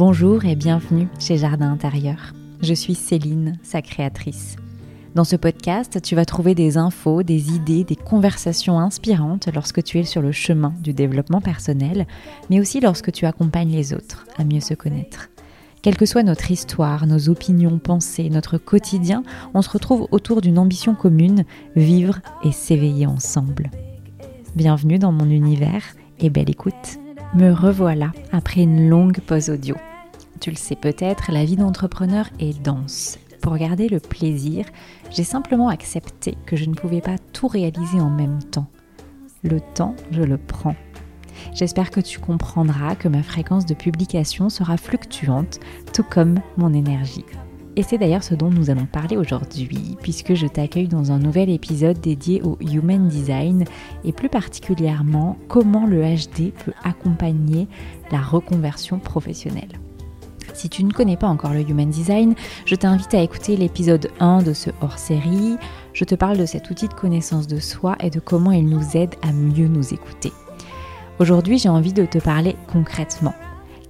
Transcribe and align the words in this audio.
Bonjour 0.00 0.46
et 0.46 0.56
bienvenue 0.56 1.08
chez 1.18 1.36
Jardin 1.36 1.70
Intérieur. 1.70 2.32
Je 2.62 2.72
suis 2.72 2.94
Céline, 2.94 3.58
sa 3.62 3.82
créatrice. 3.82 4.56
Dans 5.14 5.24
ce 5.24 5.36
podcast, 5.36 6.00
tu 6.00 6.16
vas 6.16 6.24
trouver 6.24 6.54
des 6.54 6.78
infos, 6.78 7.22
des 7.22 7.52
idées, 7.54 7.84
des 7.84 7.96
conversations 7.96 8.80
inspirantes 8.80 9.50
lorsque 9.54 9.84
tu 9.84 9.98
es 9.98 10.04
sur 10.04 10.22
le 10.22 10.32
chemin 10.32 10.72
du 10.80 10.94
développement 10.94 11.42
personnel, 11.42 12.06
mais 12.48 12.60
aussi 12.60 12.80
lorsque 12.80 13.12
tu 13.12 13.26
accompagnes 13.26 13.72
les 13.72 13.92
autres 13.92 14.24
à 14.38 14.44
mieux 14.44 14.60
se 14.60 14.72
connaître. 14.72 15.28
Quelle 15.82 15.98
que 15.98 16.06
soit 16.06 16.22
notre 16.22 16.50
histoire, 16.50 17.06
nos 17.06 17.28
opinions, 17.28 17.78
pensées, 17.78 18.30
notre 18.30 18.56
quotidien, 18.56 19.22
on 19.52 19.60
se 19.60 19.68
retrouve 19.68 20.08
autour 20.12 20.40
d'une 20.40 20.58
ambition 20.58 20.94
commune, 20.94 21.44
vivre 21.76 22.20
et 22.42 22.52
s'éveiller 22.52 23.04
ensemble. 23.04 23.70
Bienvenue 24.56 24.98
dans 24.98 25.12
mon 25.12 25.28
univers 25.28 25.82
et 26.20 26.30
belle 26.30 26.48
écoute. 26.48 26.98
Me 27.34 27.52
revoilà 27.52 28.12
après 28.32 28.62
une 28.62 28.88
longue 28.88 29.20
pause 29.20 29.50
audio. 29.50 29.76
Tu 30.40 30.50
le 30.50 30.56
sais 30.56 30.76
peut-être, 30.76 31.32
la 31.32 31.44
vie 31.44 31.56
d'entrepreneur 31.56 32.30
est 32.38 32.58
dense. 32.62 33.18
Pour 33.42 33.58
garder 33.58 33.88
le 33.88 34.00
plaisir, 34.00 34.64
j'ai 35.10 35.24
simplement 35.24 35.68
accepté 35.68 36.34
que 36.46 36.56
je 36.56 36.64
ne 36.64 36.74
pouvais 36.74 37.02
pas 37.02 37.16
tout 37.34 37.46
réaliser 37.46 38.00
en 38.00 38.08
même 38.08 38.42
temps. 38.42 38.66
Le 39.42 39.60
temps, 39.60 39.94
je 40.10 40.22
le 40.22 40.38
prends. 40.38 40.76
J'espère 41.52 41.90
que 41.90 42.00
tu 42.00 42.18
comprendras 42.18 42.94
que 42.94 43.08
ma 43.08 43.22
fréquence 43.22 43.66
de 43.66 43.74
publication 43.74 44.48
sera 44.48 44.78
fluctuante, 44.78 45.60
tout 45.92 46.02
comme 46.02 46.40
mon 46.56 46.72
énergie. 46.72 47.24
Et 47.76 47.82
c'est 47.82 47.98
d'ailleurs 47.98 48.24
ce 48.24 48.34
dont 48.34 48.50
nous 48.50 48.70
allons 48.70 48.86
parler 48.86 49.18
aujourd'hui, 49.18 49.96
puisque 50.00 50.34
je 50.34 50.46
t'accueille 50.46 50.88
dans 50.88 51.12
un 51.12 51.18
nouvel 51.18 51.50
épisode 51.50 52.00
dédié 52.00 52.40
au 52.42 52.56
Human 52.60 53.08
Design 53.08 53.64
et 54.04 54.12
plus 54.12 54.30
particulièrement 54.30 55.36
comment 55.48 55.86
le 55.86 56.02
HD 56.02 56.52
peut 56.64 56.72
accompagner 56.82 57.68
la 58.10 58.20
reconversion 58.20 58.98
professionnelle. 58.98 59.78
Si 60.54 60.68
tu 60.68 60.84
ne 60.84 60.92
connais 60.92 61.16
pas 61.16 61.28
encore 61.28 61.52
le 61.52 61.68
Human 61.68 61.88
Design, 61.88 62.34
je 62.66 62.74
t'invite 62.74 63.14
à 63.14 63.22
écouter 63.22 63.56
l'épisode 63.56 64.10
1 64.20 64.42
de 64.42 64.52
ce 64.52 64.70
hors-série. 64.80 65.56
Je 65.92 66.04
te 66.04 66.14
parle 66.14 66.38
de 66.38 66.46
cet 66.46 66.70
outil 66.70 66.88
de 66.88 66.94
connaissance 66.94 67.46
de 67.46 67.58
soi 67.58 67.96
et 68.00 68.10
de 68.10 68.20
comment 68.20 68.52
il 68.52 68.68
nous 68.68 68.96
aide 68.96 69.14
à 69.22 69.32
mieux 69.32 69.68
nous 69.68 69.94
écouter. 69.94 70.32
Aujourd'hui, 71.18 71.58
j'ai 71.58 71.68
envie 71.68 71.92
de 71.92 72.06
te 72.06 72.18
parler 72.18 72.56
concrètement. 72.72 73.34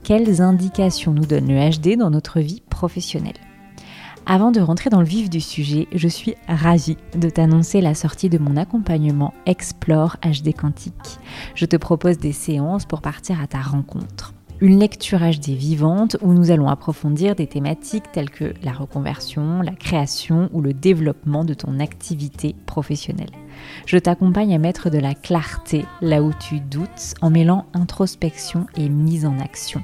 Quelles 0.02 0.40
indications 0.40 1.12
nous 1.12 1.26
donne 1.26 1.48
le 1.48 1.70
HD 1.70 1.96
dans 1.96 2.10
notre 2.10 2.40
vie 2.40 2.62
professionnelle? 2.70 3.38
Avant 4.26 4.50
de 4.50 4.60
rentrer 4.60 4.90
dans 4.90 5.00
le 5.00 5.06
vif 5.06 5.30
du 5.30 5.40
sujet, 5.40 5.88
je 5.92 6.08
suis 6.08 6.34
ravie 6.46 6.98
de 7.14 7.30
t'annoncer 7.30 7.80
la 7.80 7.94
sortie 7.94 8.28
de 8.28 8.38
mon 8.38 8.56
accompagnement 8.56 9.34
Explore 9.46 10.16
HD 10.22 10.54
Quantique. 10.54 11.18
Je 11.54 11.66
te 11.66 11.76
propose 11.76 12.18
des 12.18 12.32
séances 12.32 12.84
pour 12.84 13.00
partir 13.00 13.40
à 13.40 13.46
ta 13.46 13.60
rencontre. 13.60 14.34
Une 14.60 14.78
lecture 14.78 15.20
HD 15.20 15.50
vivante 15.50 16.18
où 16.20 16.34
nous 16.34 16.50
allons 16.50 16.68
approfondir 16.68 17.34
des 17.34 17.46
thématiques 17.46 18.12
telles 18.12 18.28
que 18.28 18.52
la 18.62 18.72
reconversion, 18.72 19.62
la 19.62 19.72
création 19.72 20.50
ou 20.52 20.60
le 20.60 20.74
développement 20.74 21.44
de 21.44 21.54
ton 21.54 21.80
activité 21.80 22.54
professionnelle. 22.66 23.30
Je 23.86 23.96
t'accompagne 23.96 24.54
à 24.54 24.58
mettre 24.58 24.90
de 24.90 24.98
la 24.98 25.14
clarté 25.14 25.86
là 26.02 26.22
où 26.22 26.32
tu 26.38 26.60
doutes 26.60 27.14
en 27.22 27.30
mêlant 27.30 27.64
introspection 27.72 28.66
et 28.76 28.90
mise 28.90 29.24
en 29.24 29.38
action 29.38 29.80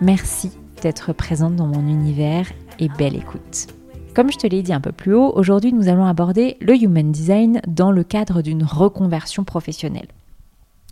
Merci 0.00 0.52
d'être 0.82 1.12
présente 1.12 1.56
dans 1.56 1.66
mon 1.66 1.86
univers 1.88 2.46
et 2.78 2.88
belle 2.88 3.16
écoute. 3.16 3.68
Comme 4.14 4.32
je 4.32 4.38
te 4.38 4.46
l'ai 4.46 4.62
dit 4.62 4.72
un 4.72 4.80
peu 4.80 4.92
plus 4.92 5.14
haut, 5.14 5.32
aujourd'hui 5.36 5.72
nous 5.72 5.88
allons 5.88 6.06
aborder 6.06 6.56
le 6.60 6.74
Human 6.74 7.12
Design 7.12 7.60
dans 7.66 7.90
le 7.90 8.02
cadre 8.02 8.40
d'une 8.40 8.64
reconversion 8.64 9.44
professionnelle 9.44 10.08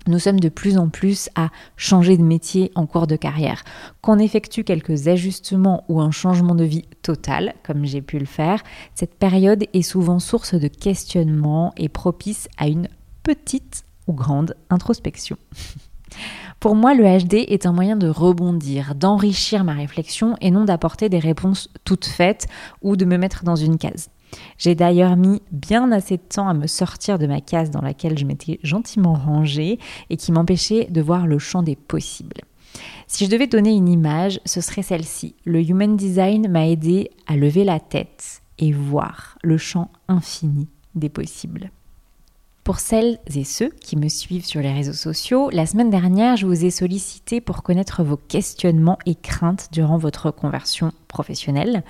nous 0.06 0.19
sommes 0.19 0.41
de 0.41 0.48
plus 0.48 0.76
en 0.76 0.88
plus 0.88 1.31
à 1.34 1.50
changer 1.76 2.16
de 2.16 2.22
métier 2.22 2.70
en 2.75 2.87
cours 2.87 3.06
de 3.06 3.16
carrière. 3.16 3.65
Qu'on 4.03 4.19
effectue 4.19 4.65
quelques 4.65 5.09
ajustements 5.09 5.84
ou 5.88 6.00
un 6.00 6.10
changement 6.10 6.54
de 6.54 6.65
vie 6.65 6.84
total, 7.03 7.54
comme 7.62 7.84
j'ai 7.84 8.03
pu 8.03 8.19
le 8.19 8.26
faire, 8.26 8.62
cette 8.94 9.14
période 9.14 9.64
est 9.72 9.82
souvent 9.82 10.19
source 10.19 10.54
de 10.54 10.69
questionnement 10.69 11.72
et 11.76 11.88
propice 11.88 12.48
à 12.59 12.69
une 12.69 12.88
petite 13.22 13.84
ou 14.06 14.12
grande 14.12 14.56
introspection. 14.70 15.37
Pour 16.60 16.76
moi, 16.76 16.94
le 16.94 17.04
HD 17.04 17.44
est 17.48 17.66
un 17.66 17.72
moyen 17.72 17.97
de 17.97 18.09
rebondir, 18.09 18.94
d'enrichir 18.94 19.64
ma 19.64 19.75
réflexion 19.75 20.37
et 20.41 20.50
non 20.50 20.64
d'apporter 20.64 21.09
des 21.09 21.19
réponses 21.19 21.69
toutes 21.84 22.06
faites 22.06 22.47
ou 22.82 22.97
de 22.97 23.04
me 23.04 23.19
mettre 23.19 23.44
dans 23.44 23.56
une 23.56 23.76
case. 23.76 24.09
J'ai 24.59 24.75
d'ailleurs 24.75 25.17
mis 25.17 25.43
bien 25.53 25.93
assez 25.93 26.17
de 26.17 26.22
temps 26.22 26.49
à 26.49 26.55
me 26.55 26.67
sortir 26.67 27.19
de 27.19 27.27
ma 27.27 27.41
case 27.41 27.71
dans 27.71 27.81
laquelle 27.81 28.19
je 28.19 28.25
m'étais 28.25 28.61
gentiment 28.62 29.15
rangée 29.15 29.78
et 30.11 30.17
qui 30.17 30.33
m'empêchait 30.33 30.87
de 30.91 31.00
voir 31.00 31.27
le 31.27 31.39
champ 31.39 31.62
des 31.62 31.77
possibles. 31.77 32.41
Si 33.06 33.27
je 33.27 33.31
devais 33.31 33.47
donner 33.47 33.73
une 33.73 33.89
image, 33.89 34.41
ce 34.44 34.61
serait 34.61 34.83
celle-ci. 34.83 35.34
Le 35.44 35.61
Human 35.61 35.97
Design 35.97 36.49
m'a 36.49 36.67
aidé 36.67 37.11
à 37.27 37.37
lever 37.37 37.65
la 37.65 37.81
tête 37.81 38.43
et 38.59 38.73
voir 38.73 39.39
le 39.43 39.59
champ 39.59 39.91
infini 40.09 40.69
des 40.94 41.09
possibles. 41.09 41.71
Pour 42.65 42.78
celles 42.78 43.19
et 43.34 43.44
ceux 43.44 43.69
qui 43.69 43.97
me 43.97 44.09
suivent 44.09 44.47
sur 44.47 44.62
les 44.62 44.73
réseaux 44.73 44.94
sociaux, 44.94 45.50
la 45.50 45.67
semaine 45.67 45.91
dernière, 45.91 46.39
je 46.39 46.47
vous 46.47 46.65
ai 46.65 46.71
sollicité 46.71 47.43
pour 47.43 47.62
connaître 47.62 48.03
vos 48.03 48.17
questionnements 48.17 48.99
et 49.05 49.15
craintes 49.15 49.69
durant 49.71 49.99
votre 49.99 50.31
conversion 50.31 50.91
professionnelle. 51.06 51.84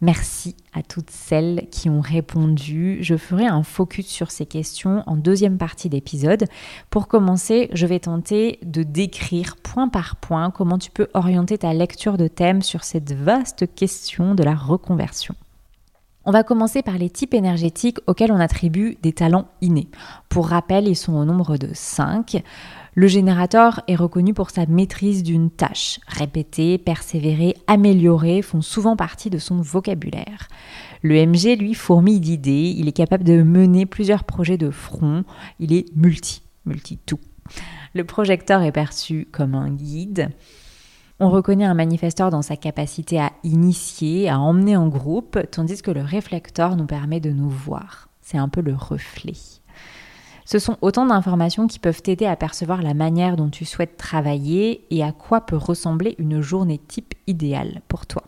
Merci 0.00 0.54
à 0.72 0.82
toutes 0.82 1.10
celles 1.10 1.66
qui 1.72 1.90
ont 1.90 2.00
répondu. 2.00 2.98
Je 3.00 3.16
ferai 3.16 3.46
un 3.46 3.64
focus 3.64 4.06
sur 4.06 4.30
ces 4.30 4.46
questions 4.46 5.02
en 5.06 5.16
deuxième 5.16 5.58
partie 5.58 5.88
d'épisode. 5.88 6.44
Pour 6.88 7.08
commencer, 7.08 7.68
je 7.72 7.84
vais 7.84 7.98
tenter 7.98 8.60
de 8.62 8.84
décrire 8.84 9.56
point 9.56 9.88
par 9.88 10.14
point 10.14 10.52
comment 10.52 10.78
tu 10.78 10.92
peux 10.92 11.08
orienter 11.14 11.58
ta 11.58 11.74
lecture 11.74 12.16
de 12.16 12.28
thème 12.28 12.62
sur 12.62 12.84
cette 12.84 13.12
vaste 13.12 13.74
question 13.74 14.36
de 14.36 14.44
la 14.44 14.54
reconversion. 14.54 15.34
On 16.28 16.30
va 16.30 16.42
commencer 16.42 16.82
par 16.82 16.98
les 16.98 17.08
types 17.08 17.32
énergétiques 17.32 18.00
auxquels 18.06 18.32
on 18.32 18.38
attribue 18.38 18.98
des 19.02 19.14
talents 19.14 19.48
innés. 19.62 19.88
Pour 20.28 20.48
rappel, 20.48 20.86
ils 20.86 20.94
sont 20.94 21.14
au 21.14 21.24
nombre 21.24 21.56
de 21.56 21.70
5. 21.72 22.42
Le 22.94 23.06
générateur 23.06 23.80
est 23.88 23.94
reconnu 23.94 24.34
pour 24.34 24.50
sa 24.50 24.66
maîtrise 24.66 25.22
d'une 25.22 25.48
tâche. 25.50 26.00
Répéter, 26.06 26.76
persévérer, 26.76 27.54
améliorer 27.66 28.42
font 28.42 28.60
souvent 28.60 28.94
partie 28.94 29.30
de 29.30 29.38
son 29.38 29.62
vocabulaire. 29.62 30.48
Le 31.00 31.14
MG, 31.14 31.56
lui, 31.58 31.72
fourmille 31.72 32.20
d'idées, 32.20 32.74
il 32.76 32.88
est 32.88 32.92
capable 32.92 33.24
de 33.24 33.42
mener 33.42 33.86
plusieurs 33.86 34.24
projets 34.24 34.58
de 34.58 34.68
front, 34.68 35.24
il 35.60 35.72
est 35.72 35.86
multi, 35.96 36.42
multi-tout. 36.66 37.20
Le 37.94 38.04
projecteur 38.04 38.60
est 38.60 38.72
perçu 38.72 39.26
comme 39.32 39.54
un 39.54 39.70
guide. 39.70 40.28
On 41.20 41.30
reconnaît 41.30 41.64
un 41.64 41.74
manifesteur 41.74 42.30
dans 42.30 42.42
sa 42.42 42.56
capacité 42.56 43.18
à 43.18 43.32
initier, 43.42 44.28
à 44.28 44.38
emmener 44.38 44.76
en 44.76 44.86
groupe, 44.86 45.38
tandis 45.50 45.82
que 45.82 45.90
le 45.90 46.02
réflecteur 46.02 46.76
nous 46.76 46.86
permet 46.86 47.18
de 47.18 47.30
nous 47.30 47.50
voir. 47.50 48.08
C'est 48.20 48.38
un 48.38 48.48
peu 48.48 48.60
le 48.60 48.74
reflet. 48.74 49.34
Ce 50.44 50.60
sont 50.60 50.76
autant 50.80 51.06
d'informations 51.06 51.66
qui 51.66 51.80
peuvent 51.80 52.02
t'aider 52.02 52.24
à 52.24 52.36
percevoir 52.36 52.82
la 52.82 52.94
manière 52.94 53.36
dont 53.36 53.50
tu 53.50 53.64
souhaites 53.64 53.96
travailler 53.96 54.84
et 54.90 55.02
à 55.02 55.10
quoi 55.10 55.40
peut 55.40 55.56
ressembler 55.56 56.14
une 56.18 56.40
journée 56.40 56.78
type 56.78 57.14
idéale 57.26 57.82
pour 57.88 58.06
toi. 58.06 58.22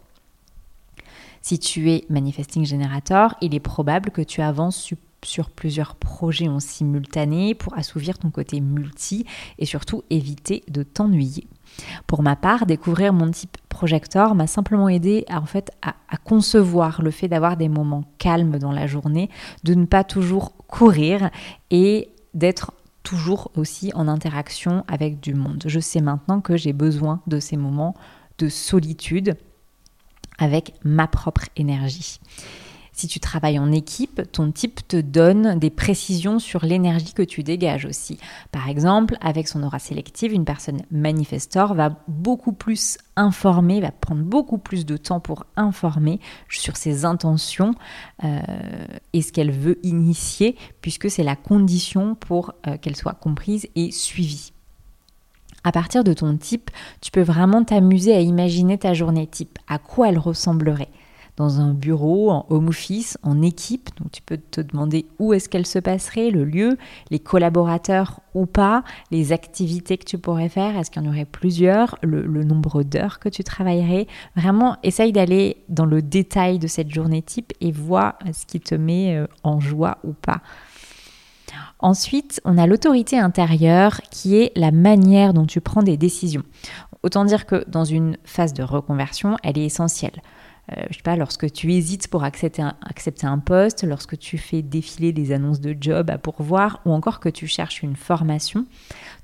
Si 1.43 1.61
tu 1.61 1.91
es 1.93 2.05
manifesting 2.11 2.67
generator, 2.67 3.37
il 3.41 3.55
est 3.55 3.61
probable 3.61 4.11
que 4.11 4.21
tu 4.21 4.43
avances 4.43 4.93
sur 5.23 5.51
plusieurs 5.51 5.95
projets 5.95 6.49
en 6.49 6.61
simultané 6.61 7.55
pour 7.55 7.79
assouvir 7.79 8.19
ton 8.19 8.31
côté 8.31 8.61
multi 8.61 9.27
et 9.59 9.65
surtout 9.65 10.03
éviter 10.11 10.65
de 10.69 10.83
t'ennuyer. 10.83 11.47
Pour 12.07 12.23
ma 12.23 12.37
part, 12.37 12.67
découvrir 12.67 13.13
mon 13.13 13.31
type 13.31 13.57
projecteur 13.69 14.35
m'a 14.35 14.47
simplement 14.47 14.89
aidé 14.89 15.25
à, 15.29 15.41
en 15.41 15.47
fait, 15.47 15.71
à, 15.83 15.95
concevoir 16.25 17.03
le 17.03 17.11
fait 17.11 17.29
d'avoir 17.29 17.57
des 17.57 17.69
moments 17.69 18.05
calmes 18.19 18.59
dans 18.59 18.73
la 18.73 18.87
journée, 18.87 19.31
de 19.65 19.75
ne 19.75 19.87
pas 19.87 20.05
toujours 20.05 20.55
courir 20.67 21.31
et 21.71 22.11
d'être 22.35 22.73
toujours 23.03 23.51
aussi 23.57 23.91
en 23.95 24.07
interaction 24.07 24.85
avec 24.87 25.21
du 25.21 25.35
monde. 25.35 25.65
Je 25.67 25.81
sais 25.81 26.01
maintenant 26.01 26.41
que 26.41 26.57
j'ai 26.57 26.73
besoin 26.73 27.21
de 27.27 27.41
ces 27.41 27.57
moments 27.57 27.95
de 28.39 28.49
solitude 28.49 29.37
avec 30.39 30.75
ma 30.85 31.07
propre 31.07 31.45
énergie. 31.57 32.21
Si 32.93 33.07
tu 33.07 33.21
travailles 33.21 33.59
en 33.59 33.73
équipe, 33.73 34.23
ton 34.33 34.51
type 34.51 34.87
te 34.87 34.97
donne 35.01 35.59
des 35.59 35.71
précisions 35.71 36.39
sur 36.39 36.65
l'énergie 36.65 37.13
que 37.13 37.23
tu 37.23 37.43
dégages 37.43 37.87
aussi. 37.87 38.19
Par 38.53 38.69
exemple, 38.69 39.17
avec 39.21 39.49
son 39.49 39.63
aura 39.63 39.79
sélective, 39.79 40.33
une 40.33 40.45
personne 40.45 40.83
manifestor 40.91 41.75
va 41.75 41.97
beaucoup 42.09 42.53
plus 42.53 42.99
informer, 43.17 43.81
va 43.81 43.91
prendre 43.91 44.23
beaucoup 44.23 44.59
plus 44.59 44.85
de 44.85 44.97
temps 44.97 45.21
pour 45.21 45.45
informer 45.57 46.21
sur 46.49 46.77
ses 46.77 47.05
intentions 47.05 47.75
euh, 48.25 48.41
et 49.13 49.23
ce 49.23 49.33
qu'elle 49.33 49.53
veut 49.53 49.79
initier, 49.85 50.57
puisque 50.81 51.11
c'est 51.11 51.23
la 51.23 51.37
condition 51.37 52.15
pour 52.15 52.55
euh, 52.67 52.77
qu'elle 52.77 52.97
soit 52.97 53.15
comprise 53.15 53.69
et 53.77 53.91
suivie. 53.93 54.53
À 55.63 55.73
partir 55.73 56.05
de 56.05 56.13
ton 56.13 56.37
type, 56.37 56.71
tu 57.01 57.11
peux 57.11 57.23
vraiment 57.23 57.65
t'amuser 57.65 58.15
à 58.15 58.21
imaginer 58.21 58.79
ta 58.79 58.95
journée 58.95 59.27
type, 59.27 59.59
à 59.69 59.79
quoi 59.79 60.09
elle 60.09 60.19
ressemblerait? 60.19 60.89
Dans 61.41 61.59
un 61.59 61.73
bureau, 61.73 62.31
en 62.31 62.45
home 62.51 62.69
office, 62.69 63.17
en 63.23 63.41
équipe. 63.41 63.89
Donc 63.99 64.13
tu 64.13 64.21
peux 64.21 64.37
te 64.37 64.61
demander 64.61 65.07
où 65.19 65.33
est-ce 65.33 65.49
qu'elle 65.49 65.67
se 65.67 65.79
passerait, 65.79 66.31
le 66.31 66.45
lieu, 66.45 66.77
les 67.11 67.19
collaborateurs 67.19 68.21
ou 68.35 68.45
pas, 68.45 68.85
les 69.11 69.33
activités 69.33 69.97
que 69.97 70.05
tu 70.05 70.19
pourrais 70.19 70.51
faire, 70.51 70.77
est-ce 70.77 70.91
qu'il 70.91 71.03
y 71.03 71.07
en 71.07 71.09
aurait 71.09 71.25
plusieurs, 71.25 71.97
le, 72.03 72.45
nombre 72.45 72.83
d'heures 72.83 73.19
que 73.19 73.31
tu 73.31 73.43
travaillerais? 73.43 74.07
Vraiment, 74.37 74.77
essaye 74.83 75.13
d'aller 75.13 75.65
dans 75.71 75.87
le 75.87 76.03
détail 76.03 76.59
de 76.59 76.67
cette 76.67 76.91
journée 76.91 77.23
type 77.23 77.55
et 77.63 77.73
vois 77.73 78.19
ce 78.33 78.45
qui 78.45 78.61
te 78.61 78.75
met 78.75 79.17
euh, 79.17 79.27
en 79.43 79.61
joie 79.61 79.97
ou 80.05 80.13
pas. 80.13 80.43
Ensuite, 81.79 82.43
on 82.45 82.59
a 82.59 82.67
l'autorité 82.67 83.19
intérieure 83.19 84.03
qui 84.11 84.37
est 84.37 84.53
la 84.57 84.73
manière 84.73 85.33
dont 85.33 85.47
tu 85.47 85.63
prends 85.63 85.83
des 85.83 85.97
décisions. 85.97 86.43
Autant 87.03 87.25
dire 87.25 87.47
que 87.47 87.65
dans 87.67 87.85
une 87.85 88.19
phase 88.25 88.53
de 88.53 88.63
reconversion, 88.63 89.37
elle 89.43 89.57
est 89.57 89.65
essentielle. 89.65 90.21
Euh, 90.77 90.83
pas, 91.03 91.17
lorsque 91.17 91.51
tu 91.53 91.73
hésites 91.73 92.09
pour 92.09 92.25
accepter 92.25 92.63
un, 92.63 92.77
accepter 92.83 93.27
un 93.27 93.39
poste, 93.39 93.83
lorsque 93.85 94.19
tu 94.19 94.39
fais 94.39 94.63
défiler 94.63 95.13
des 95.13 95.33
annonces 95.33 95.61
de 95.61 95.77
job 95.79 96.11
à 96.11 96.19
pourvoir 96.19 96.81
ou 96.85 96.93
encore 96.93 97.21
que 97.21 97.29
tu 97.29 97.47
cherches 97.47 97.83
une 97.83 97.97
formation, 97.97 98.67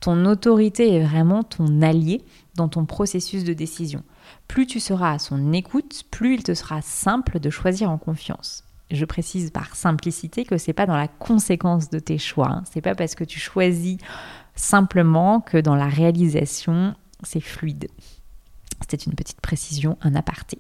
ton 0.01 0.25
autorité 0.25 0.95
est 0.95 1.05
vraiment 1.05 1.43
ton 1.43 1.83
allié 1.83 2.23
dans 2.55 2.69
ton 2.69 2.85
processus 2.85 3.45
de 3.45 3.53
décision. 3.53 4.03
Plus 4.49 4.67
tu 4.67 4.81
seras 4.81 5.13
à 5.13 5.19
son 5.19 5.53
écoute, 5.53 6.05
plus 6.11 6.35
il 6.35 6.43
te 6.43 6.55
sera 6.55 6.83
simple 6.83 7.39
de 7.39 7.51
choisir 7.51 7.91
en 7.91 7.99
confiance. 7.99 8.65
Je 8.91 9.05
précise 9.05 9.51
par 9.51 9.75
simplicité 9.75 10.45
que 10.45 10.59
c'est 10.59 10.73
pas 10.73 10.87
dans 10.87 10.97
la 10.97 11.09
conséquence 11.09 11.91
de 11.91 11.99
tes 11.99 12.19
choix. 12.19 12.49
Hein. 12.51 12.65
C'est 12.71 12.81
pas 12.81 12.95
parce 12.95 13.15
que 13.15 13.25
tu 13.25 13.41
choisis 13.41 13.99
simplement 14.55 15.41
que 15.41 15.59
dans 15.59 15.75
la 15.75 15.89
réalisation, 15.89 16.95
c'est 17.23 17.41
fluide. 17.41 17.89
C'était 18.81 19.03
une 19.03 19.15
petite 19.15 19.41
précision, 19.41 19.99
un 20.03 20.15
aparté. 20.15 20.59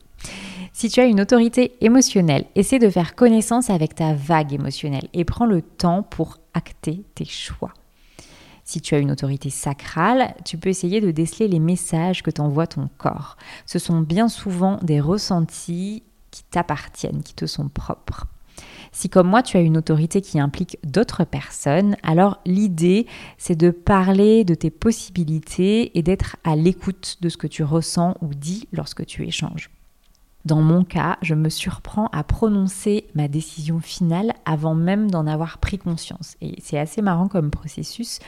Si 0.73 0.91
tu 0.91 1.01
as 1.01 1.07
une 1.07 1.21
autorité 1.21 1.73
émotionnelle, 1.81 2.45
essaie 2.55 2.79
de 2.79 2.91
faire 2.91 3.15
connaissance 3.15 3.71
avec 3.71 3.95
ta 3.95 4.13
vague 4.13 4.53
émotionnelle 4.53 5.09
et 5.15 5.25
prends 5.25 5.47
le 5.47 5.63
temps 5.63 6.03
pour 6.03 6.39
acter 6.53 7.03
tes 7.15 7.25
choix. 7.25 7.73
Si 8.65 8.81
tu 8.81 8.95
as 8.95 8.99
une 8.99 9.13
autorité 9.13 9.49
sacrale, 9.49 10.35
tu 10.45 10.59
peux 10.59 10.69
essayer 10.69 11.01
de 11.01 11.13
déceler 11.13 11.47
les 11.47 11.61
messages 11.61 12.23
que 12.23 12.33
t'envoie 12.33 12.67
ton 12.67 12.91
corps. 12.99 13.37
Ce 13.65 13.79
sont 13.79 14.01
bien 14.01 14.29
souvent 14.29 14.79
des 14.83 15.01
ressentis 15.01 16.03
qui 16.33 16.43
t'appartiennent, 16.43 17.23
qui 17.23 17.35
te 17.35 17.47
sont 17.47 17.69
propres. 17.69 18.27
Si 18.91 19.09
comme 19.09 19.29
moi 19.29 19.43
tu 19.43 19.57
as 19.57 19.61
une 19.61 19.77
autorité 19.77 20.21
qui 20.21 20.41
implique 20.41 20.79
d'autres 20.85 21.25
personnes, 21.25 21.97
alors 22.03 22.41
l'idée 22.45 23.07
c'est 23.39 23.55
de 23.55 23.71
parler 23.71 24.45
de 24.45 24.55
tes 24.55 24.71
possibilités 24.71 25.97
et 25.97 26.03
d'être 26.03 26.37
à 26.45 26.57
l'écoute 26.57 27.19
de 27.21 27.29
ce 27.29 27.37
que 27.37 27.47
tu 27.47 27.63
ressens 27.63 28.17
ou 28.21 28.35
dis 28.35 28.69
lorsque 28.73 29.07
tu 29.07 29.27
échanges. 29.27 29.71
Dans 30.47 30.63
mon 30.63 30.85
cas, 30.85 31.19
je 31.23 31.35
me 31.35 31.49
surprends 31.49 32.07
à 32.13 32.23
prononcer 32.23 33.09
ma 33.17 33.27
décision 33.27 33.81
finale 33.81 34.33
avant 34.45 34.77
même 34.77 35.11
d'en 35.11 35.27
avoir 35.27 35.59
pris 35.59 35.77
conscience. 35.77 36.37
Et 36.41 36.55
c'est 36.63 36.79
assez 36.79 37.03
marrant 37.03 37.27
comme 37.27 37.51
processus. 37.51 38.21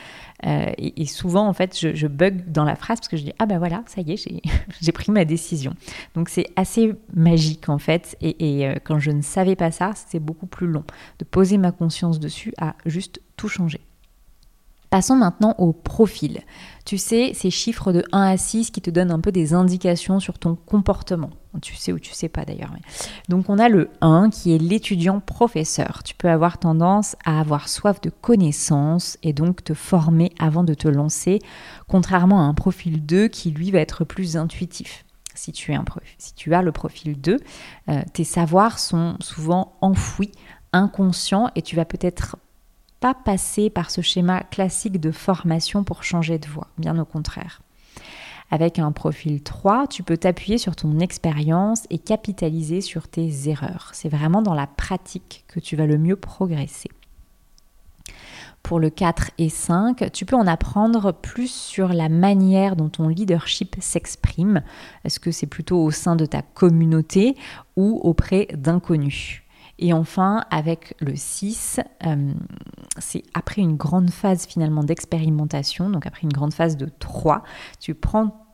Euh, 0.44 0.72
et, 0.78 1.06
souvent, 1.06 1.46
en 1.46 1.52
fait, 1.52 1.78
je, 1.78 2.06
bug 2.08 2.50
dans 2.50 2.64
la 2.64 2.74
phrase 2.74 2.98
parce 2.98 3.06
que 3.06 3.16
je 3.16 3.22
dis 3.22 3.32
Ah 3.38 3.46
ben 3.46 3.58
voilà, 3.58 3.84
ça 3.86 4.00
y 4.00 4.14
est, 4.14 4.42
j'ai 4.80 4.90
pris 4.90 5.12
ma 5.12 5.24
décision. 5.24 5.74
Donc 6.16 6.28
c'est 6.28 6.48
assez 6.56 6.92
magique 7.14 7.68
en 7.68 7.78
fait. 7.78 8.16
Et, 8.20 8.58
et 8.58 8.66
euh, 8.66 8.74
quand 8.82 8.98
je 8.98 9.12
ne 9.12 9.22
savais 9.22 9.54
pas 9.54 9.70
ça, 9.70 9.92
c'était 9.94 10.18
beaucoup 10.18 10.46
plus 10.46 10.66
long 10.66 10.82
de 11.20 11.24
poser 11.24 11.56
ma 11.56 11.70
conscience 11.70 12.18
dessus 12.18 12.52
à 12.58 12.74
juste 12.84 13.22
tout 13.36 13.48
changer. 13.48 13.80
Passons 14.90 15.16
maintenant 15.16 15.54
au 15.58 15.74
profil. 15.74 16.40
Tu 16.86 16.96
sais, 16.96 17.32
ces 17.34 17.50
chiffres 17.50 17.92
de 17.92 18.04
1 18.12 18.22
à 18.22 18.36
6 18.38 18.70
qui 18.70 18.80
te 18.80 18.88
donnent 18.88 19.10
un 19.10 19.20
peu 19.20 19.32
des 19.32 19.52
indications 19.52 20.18
sur 20.18 20.38
ton 20.38 20.54
comportement. 20.54 21.30
Tu 21.60 21.74
sais 21.74 21.92
ou 21.92 21.98
tu 21.98 22.12
sais 22.12 22.28
pas 22.28 22.44
d'ailleurs. 22.44 22.72
Donc 23.28 23.50
on 23.50 23.58
a 23.58 23.68
le 23.68 23.90
1 24.00 24.30
qui 24.30 24.54
est 24.54 24.58
l'étudiant 24.58 25.20
professeur. 25.20 26.02
Tu 26.04 26.14
peux 26.14 26.30
avoir 26.30 26.56
tendance 26.56 27.16
à 27.26 27.40
avoir 27.40 27.68
soif 27.68 28.00
de 28.00 28.08
connaissances 28.08 29.18
et 29.22 29.34
donc 29.34 29.62
te 29.62 29.74
former 29.74 30.32
avant 30.38 30.64
de 30.64 30.72
te 30.72 30.88
lancer, 30.88 31.40
contrairement 31.86 32.40
à 32.40 32.44
un 32.44 32.54
profil 32.54 33.04
2 33.04 33.28
qui 33.28 33.50
lui 33.50 33.70
va 33.70 33.80
être 33.80 34.04
plus 34.04 34.36
intuitif. 34.36 35.04
Si 35.34 35.52
tu, 35.52 35.70
es 35.70 35.76
un 35.76 35.84
as 36.52 36.62
le 36.62 36.72
profil 36.72 37.20
2, 37.20 37.36
euh, 37.88 38.02
tes 38.12 38.24
savoirs 38.24 38.78
sont 38.80 39.16
souvent 39.20 39.76
enfouis, 39.80 40.32
inconscients 40.72 41.50
et 41.54 41.62
tu 41.62 41.76
vas 41.76 41.84
peut-être 41.84 42.36
pas 43.00 43.14
passer 43.14 43.70
par 43.70 43.90
ce 43.90 44.00
schéma 44.00 44.42
classique 44.42 45.00
de 45.00 45.10
formation 45.10 45.84
pour 45.84 46.02
changer 46.02 46.38
de 46.38 46.48
voie, 46.48 46.68
bien 46.78 46.98
au 46.98 47.04
contraire. 47.04 47.60
Avec 48.50 48.78
un 48.78 48.92
profil 48.92 49.42
3, 49.42 49.86
tu 49.88 50.02
peux 50.02 50.16
t'appuyer 50.16 50.56
sur 50.56 50.74
ton 50.74 51.00
expérience 51.00 51.84
et 51.90 51.98
capitaliser 51.98 52.80
sur 52.80 53.06
tes 53.06 53.48
erreurs. 53.48 53.90
C'est 53.92 54.08
vraiment 54.08 54.40
dans 54.40 54.54
la 54.54 54.66
pratique 54.66 55.44
que 55.48 55.60
tu 55.60 55.76
vas 55.76 55.86
le 55.86 55.98
mieux 55.98 56.16
progresser. 56.16 56.88
Pour 58.62 58.80
le 58.80 58.90
4 58.90 59.30
et 59.38 59.48
5, 59.48 60.12
tu 60.12 60.26
peux 60.26 60.36
en 60.36 60.46
apprendre 60.46 61.12
plus 61.12 61.50
sur 61.50 61.88
la 61.88 62.08
manière 62.08 62.74
dont 62.74 62.88
ton 62.88 63.08
leadership 63.08 63.76
s'exprime. 63.80 64.62
Est-ce 65.04 65.20
que 65.20 65.30
c'est 65.30 65.46
plutôt 65.46 65.82
au 65.82 65.90
sein 65.90 66.16
de 66.16 66.26
ta 66.26 66.42
communauté 66.42 67.36
ou 67.76 68.00
auprès 68.02 68.48
d'inconnus? 68.54 69.42
Et 69.78 69.92
enfin, 69.92 70.44
avec 70.50 70.94
le 71.00 71.14
6, 71.14 71.80
euh, 72.06 72.32
c'est 72.98 73.22
après 73.34 73.62
une 73.62 73.76
grande 73.76 74.10
phase 74.10 74.46
finalement 74.46 74.82
d'expérimentation, 74.82 75.88
donc 75.88 76.06
après 76.06 76.22
une 76.22 76.32
grande 76.32 76.52
phase 76.52 76.76
de 76.76 76.90
3, 76.98 77.44
tu 77.78 77.94
prends, 77.94 78.46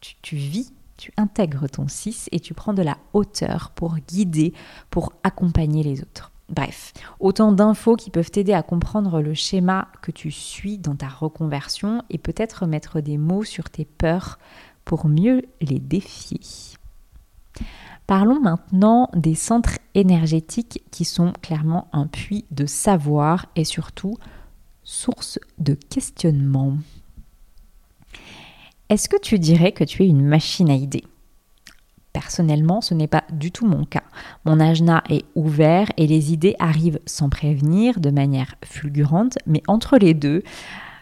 tu, 0.00 0.14
tu 0.22 0.36
vis, 0.36 0.72
tu 0.96 1.12
intègres 1.16 1.68
ton 1.68 1.88
6 1.88 2.28
et 2.30 2.40
tu 2.40 2.54
prends 2.54 2.74
de 2.74 2.82
la 2.82 2.98
hauteur 3.14 3.72
pour 3.74 3.96
guider, 3.96 4.52
pour 4.90 5.12
accompagner 5.24 5.82
les 5.82 6.02
autres. 6.02 6.30
Bref, 6.50 6.92
autant 7.20 7.52
d'infos 7.52 7.96
qui 7.96 8.10
peuvent 8.10 8.30
t'aider 8.30 8.52
à 8.52 8.62
comprendre 8.62 9.20
le 9.20 9.34
schéma 9.34 9.88
que 10.02 10.10
tu 10.10 10.32
suis 10.32 10.78
dans 10.78 10.96
ta 10.96 11.08
reconversion 11.08 12.02
et 12.10 12.18
peut-être 12.18 12.66
mettre 12.66 13.00
des 13.00 13.18
mots 13.18 13.44
sur 13.44 13.70
tes 13.70 13.84
peurs 13.84 14.38
pour 14.84 15.06
mieux 15.06 15.42
les 15.60 15.78
défier. 15.78 16.40
Parlons 18.10 18.40
maintenant 18.40 19.08
des 19.14 19.36
centres 19.36 19.78
énergétiques 19.94 20.82
qui 20.90 21.04
sont 21.04 21.32
clairement 21.42 21.86
un 21.92 22.08
puits 22.08 22.44
de 22.50 22.66
savoir 22.66 23.46
et 23.54 23.62
surtout 23.62 24.16
source 24.82 25.38
de 25.60 25.74
questionnement. 25.74 26.76
Est-ce 28.88 29.08
que 29.08 29.20
tu 29.20 29.38
dirais 29.38 29.70
que 29.70 29.84
tu 29.84 30.02
es 30.02 30.08
une 30.08 30.24
machine 30.24 30.70
à 30.70 30.74
idées? 30.74 31.04
Personnellement, 32.12 32.80
ce 32.80 32.94
n'est 32.94 33.06
pas 33.06 33.22
du 33.30 33.52
tout 33.52 33.64
mon 33.68 33.84
cas. 33.84 34.02
Mon 34.44 34.58
ajna 34.58 35.04
est 35.08 35.24
ouvert 35.36 35.86
et 35.96 36.08
les 36.08 36.32
idées 36.32 36.56
arrivent 36.58 36.98
sans 37.06 37.28
prévenir, 37.28 38.00
de 38.00 38.10
manière 38.10 38.56
fulgurante, 38.64 39.38
mais 39.46 39.62
entre 39.68 39.98
les 39.98 40.14
deux, 40.14 40.42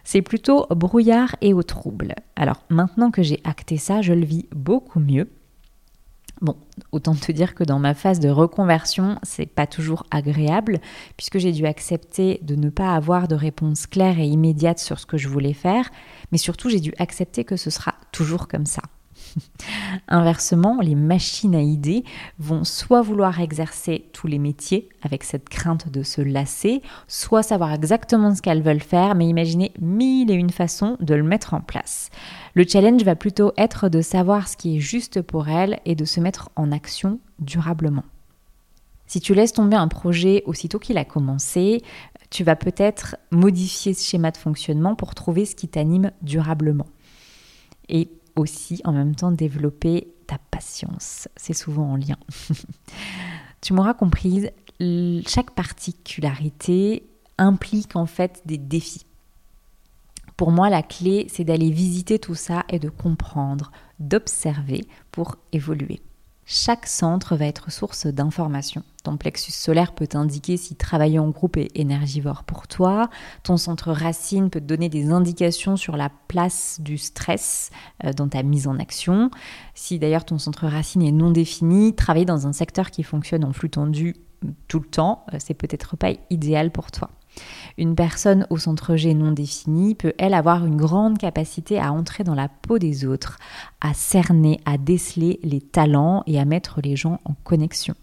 c'est 0.05 0.21
plutôt 0.21 0.67
brouillard 0.69 1.37
et 1.41 1.55
au 1.55 1.63
trouble. 1.63 2.15
Alors 2.37 2.65
maintenant 2.69 3.11
que 3.11 3.23
j'ai 3.23 3.41
acté 3.45 3.79
ça, 3.79 4.03
je 4.03 4.13
le 4.13 4.27
vis 4.27 4.47
beaucoup 4.53 5.01
mieux 5.01 5.31
Bon, 6.41 6.55
autant 6.93 7.15
te 7.15 7.33
dire 7.33 7.55
que 7.55 7.65
dans 7.65 7.81
ma 7.81 7.95
phase 7.95 8.21
de 8.21 8.29
reconversion, 8.29 9.19
c'est 9.25 9.47
pas 9.47 9.67
toujours 9.67 10.05
agréable, 10.11 10.81
puisque 11.17 11.39
j'ai 11.39 11.51
dû 11.51 11.67
accepter 11.67 12.39
de 12.43 12.55
ne 12.55 12.71
pas 12.71 12.95
avoir 12.95 13.27
de 13.27 13.35
réponse 13.35 13.87
claire 13.87 14.21
et 14.21 14.27
immédiate 14.27 14.79
sur 14.79 15.01
ce 15.01 15.07
que 15.07 15.17
je 15.17 15.29
voulais 15.29 15.53
faire, 15.53 15.91
mais 16.31 16.39
surtout 16.39 16.69
j'ai 16.71 16.81
dû 16.81 16.93
accepter 16.99 17.45
que 17.45 17.57
ce 17.57 17.71
sera 17.71 17.95
toujours 18.13 18.47
comme 18.47 18.67
ça. 18.67 18.83
Inversement, 20.09 20.81
les 20.81 20.95
machines 20.95 21.55
à 21.55 21.61
idées 21.61 22.05
vont 22.39 22.65
soit 22.65 23.03
vouloir 23.03 23.41
exercer 23.41 24.09
tous 24.13 24.27
les 24.27 24.39
métiers 24.39 24.89
avec 25.03 25.25
cette 25.25 25.49
crainte 25.49 25.89
de 25.89 26.03
se 26.03 26.21
lasser, 26.21 26.83
soit 27.07 27.43
savoir 27.43 27.73
exactement 27.73 28.35
ce 28.35 28.43
qu'elles 28.43 28.63
veulent 28.63 28.81
faire, 28.81 29.15
mais 29.15 29.27
imaginer 29.27 29.73
mille 29.81 30.31
et 30.31 30.35
une 30.35 30.51
façons 30.51 30.97
de 31.01 31.15
le 31.15 31.23
mettre 31.23 31.55
en 31.55 31.61
place. 31.61 32.11
Le 32.55 32.65
challenge 32.67 33.03
va 33.03 33.17
plutôt 33.17 33.53
être 33.57 33.89
de 33.89 34.01
savoir 34.01 34.49
ce 34.49 34.57
qui 34.57 34.77
est 34.77 34.81
juste 34.81 35.23
pour 35.23 35.49
elles 35.49 35.81
et 35.85 35.95
de 35.95 36.05
se 36.05 36.21
mettre 36.21 36.51
en 36.57 36.73
action 36.73 37.21
durablement. 37.39 38.05
Si 39.07 39.21
tu 39.21 39.33
laisses 39.35 39.55
tomber 39.55 39.77
un 39.77 39.89
projet 39.89 40.43
aussitôt 40.45 40.79
qu'il 40.79 40.99
a 40.99 41.05
commencé, 41.05 41.83
tu 42.31 42.45
vas 42.45 42.57
peut-être 42.57 43.17
modifier 43.31 43.95
ce 43.95 44.05
schéma 44.05 44.31
de 44.31 44.37
fonctionnement 44.37 44.95
pour 44.95 45.15
trouver 45.15 45.47
ce 45.47 45.57
qui 45.57 45.67
t'anime 45.67 46.11
durablement. 46.21 46.87
Et 47.89 48.11
aussi 48.39 48.81
en 48.85 48.93
même 48.93 49.15
temps 49.15 49.31
développer 49.31 50.09
ta 50.27 50.39
patience. 50.51 51.29
C'est 51.37 51.55
souvent 51.55 51.93
en 51.93 51.97
lien. 51.97 52.17
tu 53.61 53.73
m'auras 53.73 53.95
comprise, 53.95 54.51
chaque 55.27 55.51
particularité 55.53 57.09
implique 57.37 57.97
en 57.97 58.07
fait 58.07 58.43
des 58.47 58.59
défis. 58.59 59.05
Pour 60.37 60.53
moi, 60.53 60.71
la 60.71 60.83
clé, 60.83 61.27
c'est 61.29 61.43
d'aller 61.43 61.71
visiter 61.71 62.21
tout 62.21 62.37
ça 62.37 62.65
et 62.69 62.79
de 62.79 62.89
comprendre, 62.89 63.73
d'observer 63.99 64.87
pour 65.11 65.37
évoluer. 65.53 66.01
Chaque 66.51 66.87
centre 66.87 67.37
va 67.37 67.45
être 67.45 67.71
source 67.71 68.07
d'informations. 68.07 68.83
Ton 69.05 69.19
plexus 69.19 69.53
solaire 69.53 69.93
peut 69.93 70.07
t'indiquer 70.07 70.57
si 70.57 70.77
travailler 70.77 71.19
en 71.19 71.29
groupe 71.29 71.59
est 71.59 71.69
énergivore 71.75 72.43
pour 72.45 72.67
toi. 72.67 73.11
Ton 73.43 73.59
centre 73.59 73.93
racine 73.93 74.49
peut 74.49 74.59
te 74.59 74.65
donner 74.65 74.89
des 74.89 75.11
indications 75.11 75.77
sur 75.77 75.99
la 75.99 76.09
place 76.09 76.81
du 76.81 76.97
stress 76.97 77.69
euh, 78.03 78.15
dans 78.15 78.29
ta 78.29 78.43
mise 78.43 78.67
en 78.67 78.79
action. 78.79 79.31
Si 79.75 79.99
d'ailleurs 79.99 80.25
ton 80.25 80.39
centre 80.39 80.67
racine 80.67 81.03
est 81.03 81.13
non 81.13 81.33
défini, 81.33 81.95
travailler 81.95 82.25
dans 82.25 82.47
un 82.47 82.55
secteur 82.55 82.91
qui 82.91 83.03
fonctionne 83.03 83.45
en 83.45 83.53
flux 83.53 83.69
tendu 83.69 84.17
tout 84.69 84.81
le 84.81 84.89
temps, 84.89 85.27
euh, 85.35 85.37
c'est 85.41 85.53
peut-être 85.53 85.99
pas 85.99 86.13
idéal 86.31 86.71
pour 86.71 86.91
toi. 86.91 87.11
Une 87.77 87.95
personne 87.95 88.47
au 88.51 88.59
centre 88.59 88.97
G 88.97 89.15
non 89.15 89.33
défini 89.33 89.95
peut, 89.95 90.15
elle, 90.19 90.35
avoir 90.35 90.65
une 90.67 90.77
grande 90.77 91.19
capacité 91.19 91.79
à 91.79 91.93
entrer 91.93 92.25
dans 92.25 92.35
la 92.35 92.49
peau 92.49 92.79
des 92.79 93.05
autres, 93.05 93.39
à 93.81 93.95
cerner, 93.95 94.61
à 94.65 94.79
déceler 94.79 95.41
les 95.43 95.61
talents 95.61 96.23
et 96.27 96.39
à 96.39 96.45
mettre 96.45 96.81
les 96.83 96.97
gens 96.97 97.21
en 97.25 97.35
connexion. 97.45 97.95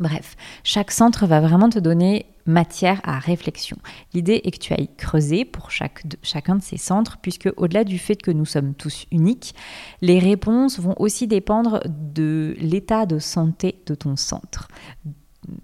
Bref, 0.00 0.36
chaque 0.64 0.90
centre 0.90 1.26
va 1.26 1.40
vraiment 1.40 1.68
te 1.68 1.78
donner 1.78 2.26
matière 2.46 3.00
à 3.04 3.18
réflexion. 3.18 3.76
L'idée 4.12 4.40
est 4.44 4.50
que 4.50 4.58
tu 4.58 4.72
ailles 4.72 4.90
creuser 4.96 5.44
pour 5.44 5.70
chacun 5.70 6.56
de 6.56 6.62
ces 6.62 6.76
centres, 6.76 7.18
puisque 7.22 7.48
au-delà 7.56 7.84
du 7.84 7.98
fait 7.98 8.16
que 8.16 8.32
nous 8.32 8.44
sommes 8.44 8.74
tous 8.74 9.06
uniques, 9.12 9.54
les 10.02 10.18
réponses 10.18 10.80
vont 10.80 10.96
aussi 10.98 11.26
dépendre 11.26 11.80
de 11.86 12.56
l'état 12.58 13.06
de 13.06 13.18
santé 13.18 13.80
de 13.86 13.94
ton 13.94 14.16
centre 14.16 14.68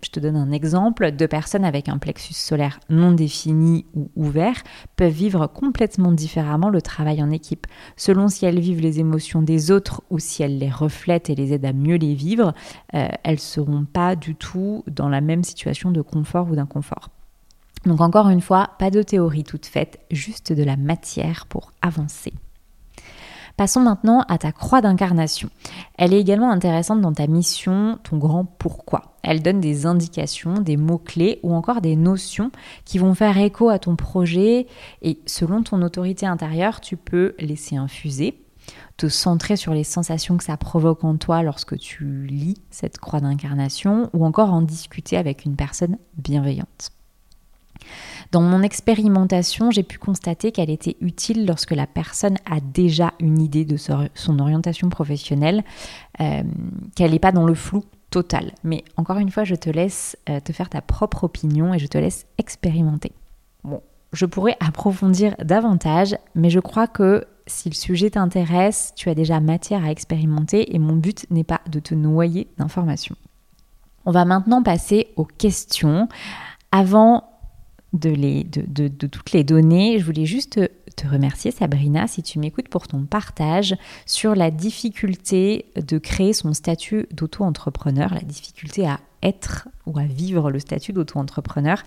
je 0.02 0.10
te 0.10 0.20
donne 0.20 0.36
un 0.36 0.52
exemple, 0.52 1.10
deux 1.12 1.28
personnes 1.28 1.64
avec 1.64 1.88
un 1.88 1.98
plexus 1.98 2.34
solaire 2.34 2.80
non 2.88 3.12
défini 3.12 3.86
ou 3.94 4.10
ouvert 4.16 4.62
peuvent 4.96 5.12
vivre 5.12 5.46
complètement 5.46 6.12
différemment 6.12 6.70
le 6.70 6.82
travail 6.82 7.22
en 7.22 7.30
équipe. 7.30 7.66
Selon 7.96 8.28
si 8.28 8.46
elles 8.46 8.60
vivent 8.60 8.80
les 8.80 9.00
émotions 9.00 9.42
des 9.42 9.70
autres 9.70 10.02
ou 10.10 10.18
si 10.18 10.42
elles 10.42 10.58
les 10.58 10.70
reflètent 10.70 11.30
et 11.30 11.34
les 11.34 11.52
aident 11.52 11.66
à 11.66 11.72
mieux 11.72 11.96
les 11.96 12.14
vivre, 12.14 12.54
euh, 12.94 13.08
elles 13.22 13.34
ne 13.34 13.38
seront 13.38 13.84
pas 13.84 14.16
du 14.16 14.34
tout 14.34 14.84
dans 14.86 15.08
la 15.08 15.20
même 15.20 15.44
situation 15.44 15.90
de 15.90 16.02
confort 16.02 16.50
ou 16.50 16.56
d'inconfort. 16.56 17.08
Donc 17.86 18.00
encore 18.00 18.28
une 18.28 18.42
fois, 18.42 18.70
pas 18.78 18.90
de 18.90 19.02
théorie 19.02 19.44
toute 19.44 19.66
faite, 19.66 20.00
juste 20.10 20.52
de 20.52 20.62
la 20.62 20.76
matière 20.76 21.46
pour 21.46 21.72
avancer. 21.80 22.32
Passons 23.60 23.80
maintenant 23.80 24.24
à 24.26 24.38
ta 24.38 24.52
croix 24.52 24.80
d'incarnation. 24.80 25.50
Elle 25.98 26.14
est 26.14 26.20
également 26.20 26.50
intéressante 26.50 27.02
dans 27.02 27.12
ta 27.12 27.26
mission, 27.26 27.98
ton 28.04 28.16
grand 28.16 28.46
pourquoi. 28.46 29.18
Elle 29.22 29.42
donne 29.42 29.60
des 29.60 29.84
indications, 29.84 30.54
des 30.54 30.78
mots-clés 30.78 31.40
ou 31.42 31.52
encore 31.52 31.82
des 31.82 31.94
notions 31.94 32.52
qui 32.86 32.96
vont 32.96 33.12
faire 33.12 33.36
écho 33.36 33.68
à 33.68 33.78
ton 33.78 33.96
projet 33.96 34.66
et 35.02 35.20
selon 35.26 35.62
ton 35.62 35.82
autorité 35.82 36.24
intérieure, 36.24 36.80
tu 36.80 36.96
peux 36.96 37.34
laisser 37.38 37.76
infuser 37.76 38.42
te 38.96 39.08
centrer 39.08 39.56
sur 39.56 39.74
les 39.74 39.84
sensations 39.84 40.38
que 40.38 40.44
ça 40.44 40.56
provoque 40.56 41.04
en 41.04 41.16
toi 41.16 41.42
lorsque 41.42 41.76
tu 41.76 42.26
lis 42.26 42.62
cette 42.70 42.98
croix 42.98 43.20
d'incarnation 43.20 44.08
ou 44.14 44.24
encore 44.24 44.54
en 44.54 44.62
discuter 44.62 45.18
avec 45.18 45.44
une 45.44 45.56
personne 45.56 45.98
bienveillante. 46.16 46.92
Dans 48.30 48.42
mon 48.42 48.62
expérimentation, 48.62 49.72
j'ai 49.72 49.82
pu 49.82 49.98
constater 49.98 50.52
qu'elle 50.52 50.70
était 50.70 50.96
utile 51.00 51.46
lorsque 51.46 51.72
la 51.72 51.88
personne 51.88 52.36
a 52.48 52.60
déjà 52.60 53.12
une 53.18 53.42
idée 53.42 53.64
de 53.64 53.76
son 53.76 54.38
orientation 54.38 54.88
professionnelle, 54.88 55.64
euh, 56.20 56.42
qu'elle 56.94 57.10
n'est 57.10 57.18
pas 57.18 57.32
dans 57.32 57.44
le 57.44 57.54
flou 57.54 57.84
total. 58.10 58.52
Mais 58.62 58.84
encore 58.96 59.18
une 59.18 59.30
fois, 59.30 59.42
je 59.44 59.56
te 59.56 59.68
laisse 59.68 60.16
euh, 60.28 60.38
te 60.38 60.52
faire 60.52 60.68
ta 60.68 60.80
propre 60.80 61.24
opinion 61.24 61.74
et 61.74 61.80
je 61.80 61.88
te 61.88 61.98
laisse 61.98 62.26
expérimenter. 62.38 63.12
Bon, 63.64 63.82
je 64.12 64.26
pourrais 64.26 64.56
approfondir 64.60 65.34
davantage, 65.42 66.16
mais 66.36 66.50
je 66.50 66.60
crois 66.60 66.86
que 66.86 67.26
si 67.46 67.68
le 67.68 67.74
sujet 67.74 68.10
t'intéresse, 68.10 68.92
tu 68.94 69.08
as 69.08 69.14
déjà 69.16 69.40
matière 69.40 69.84
à 69.84 69.90
expérimenter 69.90 70.74
et 70.74 70.78
mon 70.78 70.94
but 70.94 71.26
n'est 71.30 71.44
pas 71.44 71.60
de 71.68 71.80
te 71.80 71.94
noyer 71.94 72.46
d'informations. 72.58 73.16
On 74.06 74.12
va 74.12 74.24
maintenant 74.24 74.62
passer 74.62 75.08
aux 75.16 75.24
questions. 75.24 76.08
Avant 76.72 77.24
de, 77.92 78.88
toutes 79.06 79.32
les 79.32 79.44
données. 79.44 79.98
Je 79.98 80.04
voulais 80.04 80.26
juste 80.26 80.60
te 80.96 81.08
remercier 81.08 81.50
Sabrina 81.50 82.06
si 82.06 82.22
tu 82.22 82.38
m'écoutes 82.38 82.68
pour 82.68 82.88
ton 82.88 83.04
partage 83.04 83.76
sur 84.06 84.34
la 84.34 84.50
difficulté 84.50 85.66
de 85.76 85.98
créer 85.98 86.32
son 86.32 86.52
statut 86.52 87.06
d'auto-entrepreneur, 87.12 88.12
la 88.14 88.20
difficulté 88.20 88.86
à 88.86 89.00
être 89.22 89.68
ou 89.86 89.98
à 89.98 90.04
vivre 90.04 90.50
le 90.50 90.58
statut 90.58 90.92
d'auto-entrepreneur. 90.92 91.82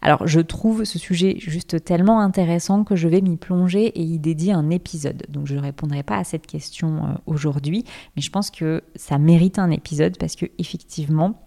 Alors 0.00 0.26
je 0.26 0.40
trouve 0.40 0.84
ce 0.84 0.98
sujet 0.98 1.36
juste 1.38 1.84
tellement 1.84 2.20
intéressant 2.20 2.84
que 2.84 2.96
je 2.96 3.08
vais 3.08 3.20
m'y 3.20 3.36
plonger 3.36 3.86
et 3.86 4.02
y 4.02 4.18
dédier 4.18 4.52
un 4.52 4.70
épisode. 4.70 5.24
Donc 5.28 5.46
je 5.46 5.54
ne 5.54 5.60
répondrai 5.60 6.02
pas 6.02 6.16
à 6.16 6.24
cette 6.24 6.46
question 6.46 7.04
euh, 7.04 7.14
aujourd'hui, 7.26 7.84
mais 8.16 8.22
je 8.22 8.30
pense 8.30 8.50
que 8.50 8.82
ça 8.96 9.18
mérite 9.18 9.58
un 9.58 9.70
épisode 9.70 10.16
parce 10.18 10.34
que 10.36 10.46
effectivement, 10.58 11.42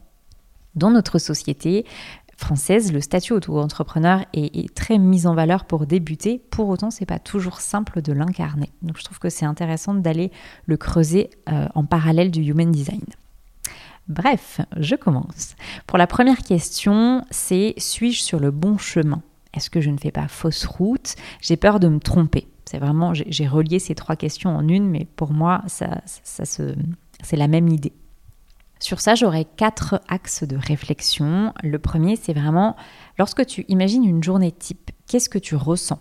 dans 0.76 0.90
notre 0.90 1.20
société, 1.20 1.86
française, 2.42 2.92
le 2.92 3.00
statut 3.00 3.34
auto-entrepreneur 3.34 4.26
est, 4.34 4.74
très 4.76 4.98
mis 4.98 5.28
en 5.28 5.34
valeur 5.34 5.66
pour 5.66 5.86
débuter. 5.86 6.42
Pour 6.50 6.68
autant, 6.70 6.92
c'est 6.92 7.06
pas 7.06 7.20
toujours 7.20 7.62
simple 7.62 8.02
de 8.02 8.12
l'incarner. 8.12 8.70
Donc, 8.82 8.98
je 8.98 9.04
trouve 9.04 9.20
que 9.20 9.30
c'est 9.30 9.46
intéressant 9.46 9.94
d'aller 9.94 10.32
le 10.66 10.76
creuser 10.76 11.30
euh, 11.50 11.68
en 11.76 11.86
parallèle 11.86 12.32
du 12.32 12.42
human 12.42 12.72
design. 12.72 13.06
Bref, 14.08 14.60
je 14.78 14.96
commence. 14.96 15.56
Pour 15.88 15.98
la 15.98 16.08
première 16.08 16.40
question, 16.40 17.24
c'est 17.32 17.74
suis-je 17.78 18.22
sur 18.22 18.40
le 18.40 18.52
bon 18.52 18.78
chemin? 18.78 19.22
Est-ce 19.54 19.70
que 19.70 19.80
je 19.80 19.90
ne 19.90 19.98
fais 19.98 20.12
pas 20.12 20.28
fausse 20.28 20.66
route? 20.66 21.16
J'ai 21.42 21.58
peur 21.58 21.80
de 21.80 21.88
me 21.88 22.00
tromper. 22.00 22.48
C'est 22.66 22.80
vraiment, 22.80 23.14
j'ai 23.14 23.48
relié 23.48 23.80
ces 23.80 23.96
trois 23.96 24.16
questions 24.16 24.56
en 24.56 24.68
une, 24.68 24.90
mais 24.90 25.06
pour 25.16 25.32
moi, 25.32 25.64
c'est 25.68 27.38
la 27.38 27.48
même 27.48 27.68
idée. 27.68 27.94
Sur 28.82 29.00
ça, 29.00 29.14
j'aurais 29.14 29.46
quatre 29.46 30.02
axes 30.08 30.44
de 30.44 30.58
réflexion. 30.58 31.54
Le 31.62 31.78
premier, 31.78 32.16
c'est 32.16 32.34
vraiment 32.34 32.76
lorsque 33.20 33.46
tu 33.46 33.64
imagines 33.68 34.04
une 34.04 34.24
journée 34.24 34.52
type, 34.52 34.90
qu'est-ce 35.06 35.30
que 35.30 35.38
tu 35.38 35.56
ressens? 35.56 36.00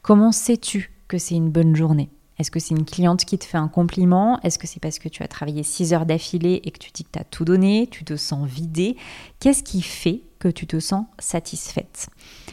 Comment 0.00 0.32
sais-tu 0.32 0.90
que 1.08 1.18
c'est 1.18 1.34
une 1.34 1.50
bonne 1.50 1.76
journée? 1.76 2.08
Est-ce 2.38 2.50
que 2.50 2.58
c'est 2.58 2.74
une 2.74 2.86
cliente 2.86 3.26
qui 3.26 3.36
te 3.38 3.44
fait 3.44 3.58
un 3.58 3.68
compliment? 3.68 4.40
Est-ce 4.40 4.58
que 4.58 4.66
c'est 4.66 4.80
parce 4.80 4.98
que 4.98 5.10
tu 5.10 5.22
as 5.22 5.28
travaillé 5.28 5.62
6 5.62 5.92
heures 5.92 6.06
d'affilée 6.06 6.62
et 6.64 6.70
que 6.70 6.78
tu 6.78 6.90
dis 6.90 7.04
que 7.04 7.10
tu 7.12 7.18
as 7.18 7.24
tout 7.24 7.44
donné, 7.44 7.86
tu 7.90 8.02
te 8.02 8.16
sens 8.16 8.48
vidé 8.48 8.96
Qu'est-ce 9.38 9.62
qui 9.62 9.82
fait 9.82 10.22
que 10.38 10.48
tu 10.48 10.66
te 10.66 10.80
sens 10.80 11.04
satisfaite? 11.18 12.08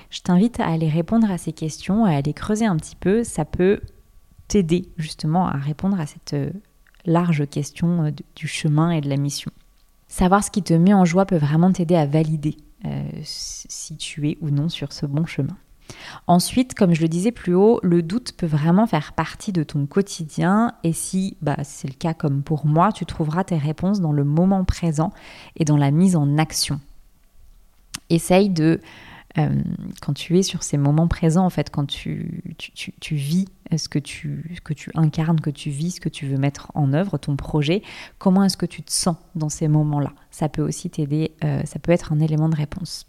Je 0.09 0.19
t'invite 0.19 0.59
à 0.59 0.67
aller 0.67 0.89
répondre 0.89 1.31
à 1.31 1.37
ces 1.37 1.53
questions, 1.53 2.03
à 2.03 2.11
aller 2.11 2.33
creuser 2.33 2.65
un 2.65 2.75
petit 2.75 2.97
peu. 2.97 3.23
Ça 3.23 3.45
peut 3.45 3.79
t'aider 4.49 4.89
justement 4.97 5.47
à 5.47 5.57
répondre 5.57 5.97
à 6.01 6.05
cette 6.05 6.35
large 7.05 7.47
question 7.49 8.05
euh, 8.05 8.11
du 8.35 8.47
chemin 8.47 8.91
et 8.91 9.01
de 9.01 9.09
la 9.09 9.17
mission. 9.17 9.51
Savoir 10.07 10.43
ce 10.43 10.51
qui 10.51 10.63
te 10.63 10.73
met 10.73 10.93
en 10.93 11.05
joie 11.05 11.25
peut 11.25 11.37
vraiment 11.37 11.71
t'aider 11.71 11.95
à 11.95 12.05
valider 12.05 12.57
euh, 12.85 13.03
si 13.23 13.97
tu 13.97 14.29
es 14.29 14.37
ou 14.41 14.49
non 14.49 14.69
sur 14.69 14.93
ce 14.93 15.05
bon 15.05 15.25
chemin. 15.25 15.57
Ensuite, 16.27 16.75
comme 16.75 16.93
je 16.93 17.01
le 17.01 17.07
disais 17.07 17.31
plus 17.31 17.55
haut, 17.55 17.79
le 17.83 18.01
doute 18.01 18.33
peut 18.37 18.47
vraiment 18.47 18.87
faire 18.87 19.13
partie 19.13 19.51
de 19.51 19.63
ton 19.63 19.85
quotidien 19.85 20.73
et 20.83 20.93
si 20.93 21.37
bah, 21.41 21.57
c'est 21.63 21.87
le 21.87 21.93
cas 21.93 22.13
comme 22.13 22.43
pour 22.43 22.65
moi, 22.65 22.91
tu 22.91 23.05
trouveras 23.05 23.43
tes 23.43 23.57
réponses 23.57 23.99
dans 23.99 24.11
le 24.11 24.23
moment 24.23 24.63
présent 24.63 25.11
et 25.55 25.65
dans 25.65 25.77
la 25.77 25.91
mise 25.91 26.15
en 26.15 26.37
action. 26.37 26.79
Essaye 28.09 28.49
de 28.49 28.79
quand 29.35 30.13
tu 30.13 30.37
es 30.37 30.43
sur 30.43 30.63
ces 30.63 30.77
moments 30.77 31.07
présents, 31.07 31.45
en 31.45 31.49
fait, 31.49 31.69
quand 31.71 31.85
tu, 31.85 32.43
tu, 32.57 33.15
vis 33.15 33.47
ce 33.75 33.89
que 33.89 33.99
tu, 33.99 34.59
que 34.63 34.73
tu 34.73 34.91
incarnes, 34.93 35.39
que 35.39 35.49
tu 35.49 35.69
vis, 35.69 35.91
ce 35.91 36.01
que 36.01 36.09
tu 36.09 36.27
veux 36.27 36.37
mettre 36.37 36.71
en 36.75 36.93
œuvre, 36.93 37.17
ton 37.17 37.35
projet, 37.35 37.81
comment 38.19 38.43
est-ce 38.43 38.57
que 38.57 38.65
tu 38.65 38.83
te 38.83 38.91
sens 38.91 39.15
dans 39.35 39.49
ces 39.49 39.67
moments-là? 39.67 40.13
Ça 40.29 40.49
peut 40.49 40.61
aussi 40.61 40.89
t'aider, 40.89 41.31
euh, 41.43 41.63
ça 41.65 41.79
peut 41.79 41.91
être 41.91 42.13
un 42.13 42.19
élément 42.19 42.49
de 42.49 42.55
réponse. 42.55 43.07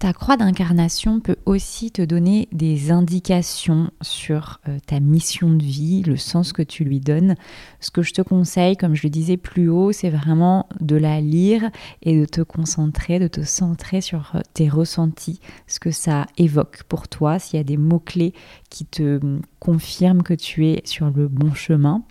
Ta 0.00 0.14
croix 0.14 0.38
d'incarnation 0.38 1.20
peut 1.20 1.36
aussi 1.44 1.90
te 1.90 2.00
donner 2.00 2.48
des 2.52 2.90
indications 2.90 3.90
sur 4.00 4.58
euh, 4.66 4.78
ta 4.86 4.98
mission 4.98 5.50
de 5.50 5.62
vie, 5.62 6.02
le 6.02 6.16
sens 6.16 6.54
que 6.54 6.62
tu 6.62 6.84
lui 6.84 7.00
donnes. 7.00 7.34
Ce 7.80 7.90
que 7.90 8.00
je 8.00 8.14
te 8.14 8.22
conseille, 8.22 8.78
comme 8.78 8.94
je 8.94 9.02
le 9.02 9.10
disais 9.10 9.36
plus 9.36 9.68
haut, 9.68 9.92
c'est 9.92 10.08
vraiment 10.08 10.70
de 10.80 10.96
la 10.96 11.20
lire 11.20 11.68
et 12.00 12.18
de 12.18 12.24
te 12.24 12.40
concentrer, 12.40 13.18
de 13.18 13.28
te 13.28 13.42
centrer 13.42 14.00
sur 14.00 14.32
euh, 14.36 14.40
tes 14.54 14.70
ressentis, 14.70 15.38
ce 15.66 15.78
que 15.78 15.90
ça 15.90 16.24
évoque 16.38 16.84
pour 16.84 17.06
toi, 17.06 17.38
s'il 17.38 17.58
y 17.58 17.60
a 17.60 17.64
des 17.64 17.76
mots-clés 17.76 18.32
qui 18.70 18.86
te 18.86 19.22
hum, 19.22 19.42
confirment 19.58 20.22
que 20.22 20.32
tu 20.32 20.66
es 20.66 20.80
sur 20.86 21.10
le 21.10 21.28
bon 21.28 21.52
chemin 21.52 22.02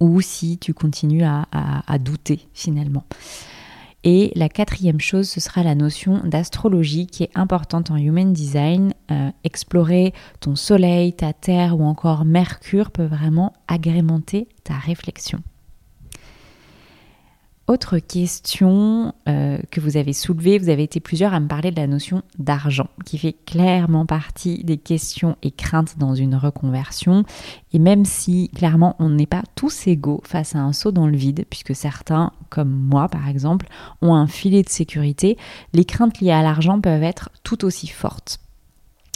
ou 0.00 0.20
si 0.20 0.58
tu 0.58 0.74
continues 0.74 1.22
à 1.22 1.98
douter 2.00 2.40
finalement. 2.52 3.04
Et 4.04 4.30
la 4.36 4.48
quatrième 4.48 5.00
chose, 5.00 5.28
ce 5.28 5.40
sera 5.40 5.62
la 5.62 5.74
notion 5.74 6.20
d'astrologie 6.24 7.06
qui 7.06 7.24
est 7.24 7.30
importante 7.34 7.90
en 7.90 7.96
Human 7.96 8.32
Design. 8.32 8.94
Euh, 9.10 9.30
explorer 9.42 10.14
ton 10.40 10.54
Soleil, 10.54 11.12
ta 11.14 11.32
Terre 11.32 11.78
ou 11.78 11.84
encore 11.84 12.24
Mercure 12.24 12.90
peut 12.90 13.06
vraiment 13.06 13.52
agrémenter 13.66 14.48
ta 14.62 14.74
réflexion. 14.74 15.40
Autre 17.68 17.98
question 17.98 19.12
euh, 19.28 19.58
que 19.70 19.82
vous 19.82 19.98
avez 19.98 20.14
soulevée, 20.14 20.58
vous 20.58 20.70
avez 20.70 20.84
été 20.84 21.00
plusieurs 21.00 21.34
à 21.34 21.40
me 21.40 21.48
parler 21.48 21.70
de 21.70 21.78
la 21.78 21.86
notion 21.86 22.22
d'argent, 22.38 22.88
qui 23.04 23.18
fait 23.18 23.36
clairement 23.44 24.06
partie 24.06 24.64
des 24.64 24.78
questions 24.78 25.36
et 25.42 25.50
craintes 25.50 25.98
dans 25.98 26.14
une 26.14 26.34
reconversion. 26.34 27.24
Et 27.74 27.78
même 27.78 28.06
si 28.06 28.48
clairement 28.56 28.96
on 28.98 29.10
n'est 29.10 29.26
pas 29.26 29.42
tous 29.54 29.86
égaux 29.86 30.22
face 30.24 30.54
à 30.54 30.60
un 30.60 30.72
saut 30.72 30.92
dans 30.92 31.06
le 31.06 31.16
vide, 31.18 31.44
puisque 31.50 31.74
certains, 31.74 32.32
comme 32.48 32.72
moi 32.72 33.06
par 33.08 33.28
exemple, 33.28 33.68
ont 34.00 34.14
un 34.14 34.26
filet 34.26 34.62
de 34.62 34.70
sécurité, 34.70 35.36
les 35.74 35.84
craintes 35.84 36.20
liées 36.20 36.30
à 36.30 36.42
l'argent 36.42 36.80
peuvent 36.80 37.02
être 37.02 37.28
tout 37.44 37.66
aussi 37.66 37.86
fortes. 37.86 38.40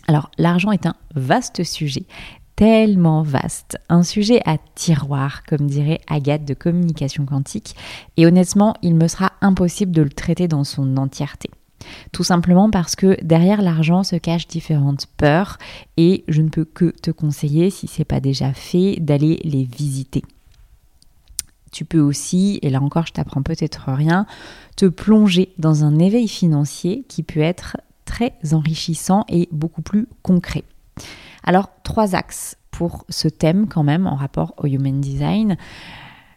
Alors 0.09 0.31
l'argent 0.37 0.73
est 0.73 0.85
un 0.85 0.97
vaste 1.15 1.65
sujet, 1.65 2.05
tellement 2.57 3.23
vaste, 3.23 3.79
un 3.89 4.03
sujet 4.03 4.41
à 4.45 4.59
tiroir, 4.75 5.45
comme 5.45 5.67
dirait 5.67 6.01
Agathe 6.09 6.45
de 6.45 6.55
communication 6.55 7.27
quantique, 7.27 7.75
et 8.17 8.27
honnêtement, 8.27 8.75
il 8.83 8.95
me 8.95 9.09
sera 9.09 9.33
impossible 9.41 9.93
de 9.93 10.03
le 10.03 10.11
traiter 10.11 10.49
dans 10.49 10.65
son 10.65 10.97
entièreté. 10.97 11.51
Tout 12.13 12.25
simplement 12.25 12.71
parce 12.71 12.95
que 12.97 13.17
derrière 13.25 13.63
l'argent 13.63 14.03
se 14.05 14.17
cachent 14.17 14.47
différentes 14.47 15.07
peurs 15.17 15.59
et 15.97 16.25
je 16.29 16.43
ne 16.43 16.49
peux 16.49 16.65
que 16.65 16.91
te 16.91 17.11
conseiller, 17.11 17.71
si 17.71 17.89
ce 17.89 18.01
n'est 18.01 18.05
pas 18.05 18.21
déjà 18.21 18.53
fait, 18.53 18.97
d'aller 19.01 19.41
les 19.45 19.65
visiter. 19.65 20.23
Tu 21.73 21.85
peux 21.85 22.01
aussi, 22.01 22.59
et 22.63 22.71
là 22.71 22.83
encore 22.83 23.07
je 23.07 23.13
t'apprends 23.13 23.43
peut-être 23.43 23.91
rien, 23.93 24.27
te 24.77 24.87
plonger 24.87 25.53
dans 25.59 25.85
un 25.85 25.99
éveil 25.99 26.29
financier 26.29 27.05
qui 27.09 27.23
peut 27.23 27.41
être 27.41 27.79
très 28.05 28.35
enrichissant 28.53 29.25
et 29.29 29.49
beaucoup 29.53 29.83
plus 29.83 30.07
concret. 30.23 30.65
Alors, 31.45 31.69
trois 31.83 32.15
axes 32.15 32.57
pour 32.71 33.05
ce 33.09 33.29
thème 33.29 33.69
quand 33.69 33.83
même 33.83 34.07
en 34.07 34.17
rapport 34.17 34.55
au 34.59 34.67
Human 34.67 35.01
Design. 35.01 35.57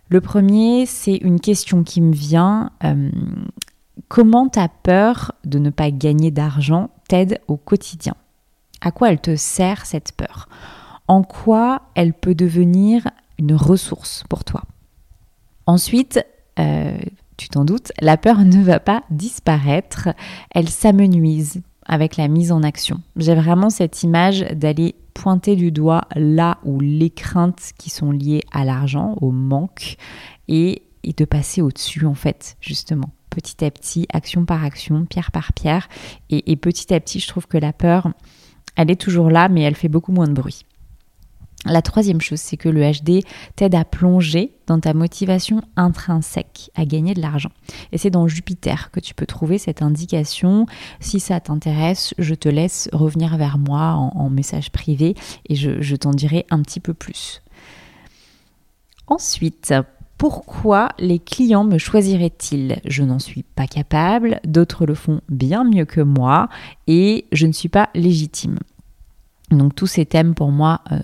Le 0.09 0.21
premier, 0.21 0.85
c'est 0.85 1.15
une 1.15 1.39
question 1.39 1.83
qui 1.83 2.01
me 2.01 2.13
vient. 2.13 2.71
Euh, 2.83 3.09
comment 4.07 4.47
ta 4.47 4.67
peur 4.67 5.31
de 5.45 5.57
ne 5.57 5.69
pas 5.69 5.91
gagner 5.91 6.31
d'argent 6.31 6.89
t'aide 7.07 7.39
au 7.47 7.57
quotidien? 7.57 8.15
À 8.81 8.91
quoi 8.91 9.12
elle 9.12 9.21
te 9.21 9.35
sert 9.35 9.85
cette 9.85 10.12
peur? 10.12 10.47
En 11.07 11.24
quoi 11.24 11.81
elle 11.95 12.13
peut 12.13 12.35
devenir 12.35 13.07
une 13.39 13.55
ressource 13.55 14.24
pour 14.29 14.43
toi? 14.43 14.63
Ensuite, 15.65 16.24
euh, 16.59 16.97
tu 17.38 17.50
t'en 17.50 17.65
doutes, 17.65 17.91
la 18.00 18.17
peur 18.17 18.39
ne 18.45 18.62
va 18.62 18.79
pas 18.79 19.03
disparaître, 19.09 20.09
elle 20.53 20.69
s'amenuise 20.69 21.62
avec 21.85 22.17
la 22.17 22.27
mise 22.27 22.51
en 22.51 22.63
action. 22.63 23.01
J'ai 23.15 23.35
vraiment 23.35 23.69
cette 23.69 24.03
image 24.03 24.41
d'aller 24.53 24.95
pointer 25.13 25.55
du 25.55 25.71
doigt 25.71 26.07
là 26.15 26.57
où 26.63 26.79
les 26.79 27.09
craintes 27.09 27.71
qui 27.77 27.89
sont 27.89 28.11
liées 28.11 28.41
à 28.51 28.65
l'argent, 28.65 29.15
au 29.21 29.31
manque, 29.31 29.97
et, 30.47 30.81
de 31.17 31.25
passer 31.25 31.61
au-dessus 31.61 32.05
en 32.05 32.15
fait, 32.15 32.57
justement. 32.61 33.11
Petit 33.29 33.63
à 33.63 33.69
petit, 33.69 34.07
action 34.11 34.45
par 34.45 34.63
action, 34.63 35.05
pierre 35.05 35.31
par 35.31 35.53
pierre. 35.53 35.87
et 36.29 36.55
petit 36.55 36.93
à 36.93 36.99
petit, 36.99 37.19
je 37.19 37.27
trouve 37.27 37.47
que 37.47 37.59
la 37.59 37.73
peur, 37.73 38.09
elle 38.75 38.91
est 38.91 38.99
toujours 38.99 39.29
là, 39.29 39.49
mais 39.49 39.61
elle 39.61 39.75
fait 39.75 39.87
beaucoup 39.87 40.11
moins 40.11 40.27
de 40.27 40.33
bruit. 40.33 40.64
La 41.65 41.81
troisième 41.81 42.22
chose, 42.22 42.39
c'est 42.39 42.57
que 42.57 42.69
le 42.69 42.81
HD 42.81 43.25
t'aide 43.55 43.74
à 43.74 43.84
plonger 43.84 44.51
dans 44.67 44.79
ta 44.79 44.93
motivation 44.93 45.62
intrinsèque 45.75 46.69
à 46.75 46.86
gagner 46.86 47.15
de 47.15 47.22
l'argent. 47.22 47.50
Et 47.91 47.98
c'est 47.98 48.12
dans 48.12 48.27
Jupiter 48.27 48.91
que 48.91 49.00
tu 49.00 49.15
peux 49.15 49.25
trouver 49.25 49.57
cette 49.57 49.81
indication. 49.81 50.67
Si 51.00 51.19
ça 51.19 51.39
t'intéresse, 51.39 52.13
je 52.19 52.36
te 52.36 52.50
laisse 52.50 52.88
revenir 52.93 53.38
vers 53.38 53.57
moi 53.57 53.93
en, 53.93 54.29
message 54.29 54.69
privé 54.72 55.15
et 55.48 55.55
je, 55.55 55.95
t'en 55.95 56.12
dirai 56.12 56.45
un 56.50 56.62
petit 56.62 56.79
peu 56.79 56.93
plus. 56.93 57.41
Ensuite, 59.07 59.74
pourquoi 60.17 60.89
les 61.00 61.19
clients 61.19 61.63
me 61.63 61.77
choisiraient-ils? 61.77 62.81
Je 62.86 63.03
n'en 63.03 63.19
suis 63.19 63.43
pas 63.43 63.67
capable, 63.67 64.39
d'autres 64.45 64.86
le 64.86 64.95
font 64.95 65.22
bien 65.29 65.63
mieux 65.63 65.86
que 65.86 66.01
moi 66.01 66.50
et 66.88 67.25
je 67.31 67.48
ne 67.48 67.53
suis 67.53 67.69
pas 67.69 67.89
légitime. 67.95 68.57
Donc 69.55 69.75
tous 69.75 69.88
ces 69.88 70.05
thèmes 70.05 70.35
pour 70.35 70.51
moi 70.51 70.81
euh, 70.91 70.97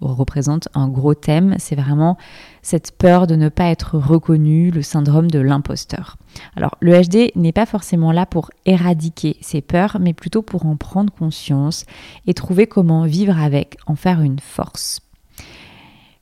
représentent 0.00 0.68
un 0.74 0.88
gros 0.88 1.14
thème, 1.14 1.54
c'est 1.58 1.76
vraiment 1.76 2.16
cette 2.62 2.92
peur 2.96 3.26
de 3.26 3.36
ne 3.36 3.48
pas 3.48 3.66
être 3.66 3.96
reconnu, 3.96 4.70
le 4.70 4.82
syndrome 4.82 5.30
de 5.30 5.38
l'imposteur. 5.38 6.16
Alors 6.56 6.76
le 6.80 7.00
HD 7.00 7.30
n'est 7.36 7.52
pas 7.52 7.66
forcément 7.66 8.12
là 8.12 8.26
pour 8.26 8.50
éradiquer 8.64 9.36
ces 9.40 9.60
peurs, 9.60 9.98
mais 10.00 10.12
plutôt 10.12 10.42
pour 10.42 10.66
en 10.66 10.76
prendre 10.76 11.12
conscience 11.12 11.86
et 12.26 12.34
trouver 12.34 12.66
comment 12.66 13.04
vivre 13.04 13.38
avec, 13.40 13.76
en 13.86 13.94
faire 13.94 14.20
une 14.20 14.40
force. 14.40 15.05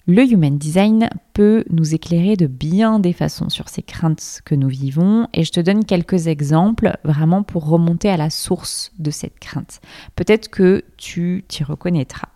Le 0.07 0.23
Human 0.31 0.59
Design 0.59 1.09
peut 1.33 1.65
nous 1.71 1.95
éclairer 1.95 2.37
de 2.37 2.47
bien 2.47 2.99
des 2.99 3.15
façons 3.15 3.49
sur 3.49 3.71
ces 3.71 3.81
craintes 3.81 4.43
que 4.45 4.55
nous 4.55 4.69
vivons 4.69 5.29
et 5.33 5.45
je 5.45 5.53
te 5.53 5.61
donne 5.61 5.87
quelques 5.87 6.27
exemples 6.27 6.99
vraiment 7.05 7.43
pour 7.43 7.67
remonter 7.67 8.11
à 8.11 8.19
la 8.19 8.29
source 8.29 8.93
de 8.99 9.11
cette 9.11 9.39
crainte. 9.39 9.81
Peut-être 10.15 10.49
que 10.51 10.85
tu 10.99 11.45
t'y 11.49 11.65
reconnaîtras. 11.65 12.29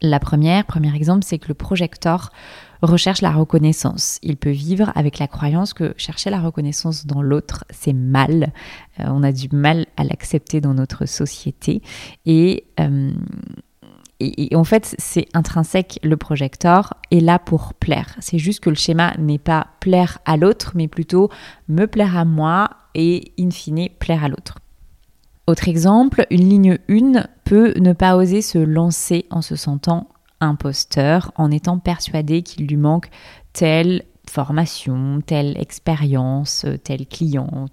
La 0.00 0.18
première, 0.18 0.64
premier 0.64 0.94
exemple, 0.96 1.24
c'est 1.24 1.38
que 1.38 1.46
le 1.46 1.54
projecteur 1.54 2.32
recherche 2.82 3.20
la 3.20 3.32
reconnaissance. 3.32 4.18
Il 4.22 4.36
peut 4.36 4.50
vivre 4.50 4.90
avec 4.96 5.20
la 5.20 5.28
croyance 5.28 5.74
que 5.74 5.94
chercher 5.96 6.30
la 6.30 6.40
reconnaissance 6.40 7.06
dans 7.06 7.22
l'autre, 7.22 7.64
c'est 7.70 7.92
mal. 7.92 8.52
Euh, 8.98 9.04
on 9.08 9.22
a 9.22 9.32
du 9.32 9.48
mal 9.52 9.86
à 9.96 10.04
l'accepter 10.04 10.60
dans 10.60 10.74
notre 10.74 11.06
société. 11.06 11.82
Et 12.26 12.64
euh, 12.78 13.12
et, 14.20 14.56
en 14.56 14.64
fait, 14.64 14.96
c'est 14.98 15.28
intrinsèque, 15.32 16.00
le 16.02 16.16
projecteur 16.16 16.94
est 17.12 17.20
là 17.20 17.38
pour 17.38 17.74
plaire. 17.74 18.16
C'est 18.18 18.38
juste 18.38 18.60
que 18.60 18.70
le 18.70 18.76
schéma 18.76 19.14
n'est 19.16 19.38
pas 19.38 19.68
plaire 19.78 20.18
à 20.24 20.36
l'autre, 20.36 20.72
mais 20.74 20.88
plutôt 20.88 21.30
me 21.68 21.86
plaire 21.86 22.16
à 22.16 22.24
moi 22.24 22.70
et 22.94 23.32
in 23.38 23.50
fine 23.50 23.88
plaire 24.00 24.24
à 24.24 24.28
l'autre. 24.28 24.58
Autre 25.46 25.68
exemple, 25.68 26.26
une 26.30 26.48
ligne 26.48 26.78
1 26.88 27.26
peut 27.44 27.74
ne 27.78 27.92
pas 27.92 28.16
oser 28.16 28.42
se 28.42 28.58
lancer 28.58 29.26
en 29.30 29.40
se 29.40 29.54
sentant 29.56 30.08
imposteur, 30.40 31.32
en 31.36 31.50
étant 31.50 31.78
persuadé 31.78 32.42
qu'il 32.42 32.66
lui 32.66 32.76
manque 32.76 33.08
tel 33.52 34.02
formation, 34.28 35.20
telle 35.24 35.56
expérience, 35.58 36.64
euh, 36.64 36.76
tel 36.76 37.06
client. 37.06 37.66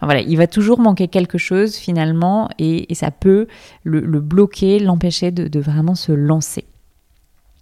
voilà, 0.00 0.20
il 0.20 0.36
va 0.36 0.46
toujours 0.46 0.78
manquer 0.78 1.08
quelque 1.08 1.38
chose 1.38 1.76
finalement 1.76 2.48
et, 2.58 2.86
ça 2.94 3.10
peut 3.10 3.46
le, 3.84 4.20
bloquer, 4.20 4.78
l'empêcher 4.78 5.30
de, 5.30 5.60
vraiment 5.60 5.94
se 5.94 6.12
lancer. 6.12 6.64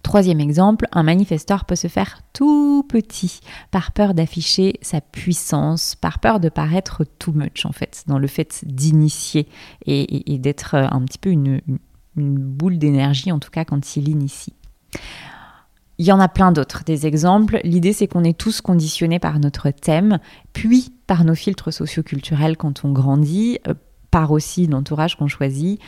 Troisième 0.03 0.41
exemple, 0.41 0.87
un 0.93 1.03
manifesteur 1.03 1.65
peut 1.65 1.77
se 1.77 1.89
faire 1.89 2.21
tout 2.33 2.85
petit 2.89 3.41
par 3.71 3.93
peur 3.93 4.13
d'afficher 4.15 4.75
sa 4.83 5.01
puissance, 5.01 5.95
par 5.95 6.19
peur 6.19 6.41
de 6.41 6.51
paraître 6.51 7.05
too 7.19 7.33
much 7.33 7.65
en 7.65 7.73
fait, 7.73 8.05
dans 8.07 8.19
le 8.19 8.27
fait 8.27 8.63
d'initier 8.67 9.49
et, 9.87 10.39
d'être 10.39 10.75
un 10.75 11.03
petit 11.03 11.19
peu 11.19 11.31
une 11.31 11.79
boule 12.17 12.79
d'énergie 12.79 13.33
en 13.33 13.39
tout 13.39 13.51
cas 13.51 13.65
quand 13.65 13.97
il 13.97 14.09
initie. 14.09 14.53
Il 15.99 16.07
y 16.07 16.13
en 16.13 16.21
a 16.21 16.29
plein 16.29 16.51
d'autres, 16.51 16.83
des 16.85 17.07
exemples. 17.07 17.61
L'idée, 17.63 17.93
c'est 17.93 18.09
qu'on 18.09 18.25
est 18.25 18.37
tous 18.37 18.61
conditionnés 18.61 19.21
par 19.21 19.39
notre 19.39 19.71
thème, 19.71 20.19
puis 20.53 20.93
par 21.07 21.25
nos 21.25 21.35
filtres 21.35 21.73
socioculturels 21.73 22.57
quand 22.57 22.85
on 22.85 22.93
grandit, 22.93 23.59
euh, 23.69 23.75
par 24.11 24.33
aussi 24.33 24.67
l'entourage 24.67 25.17
qu'on 25.17 25.29
choisit. 25.29 25.81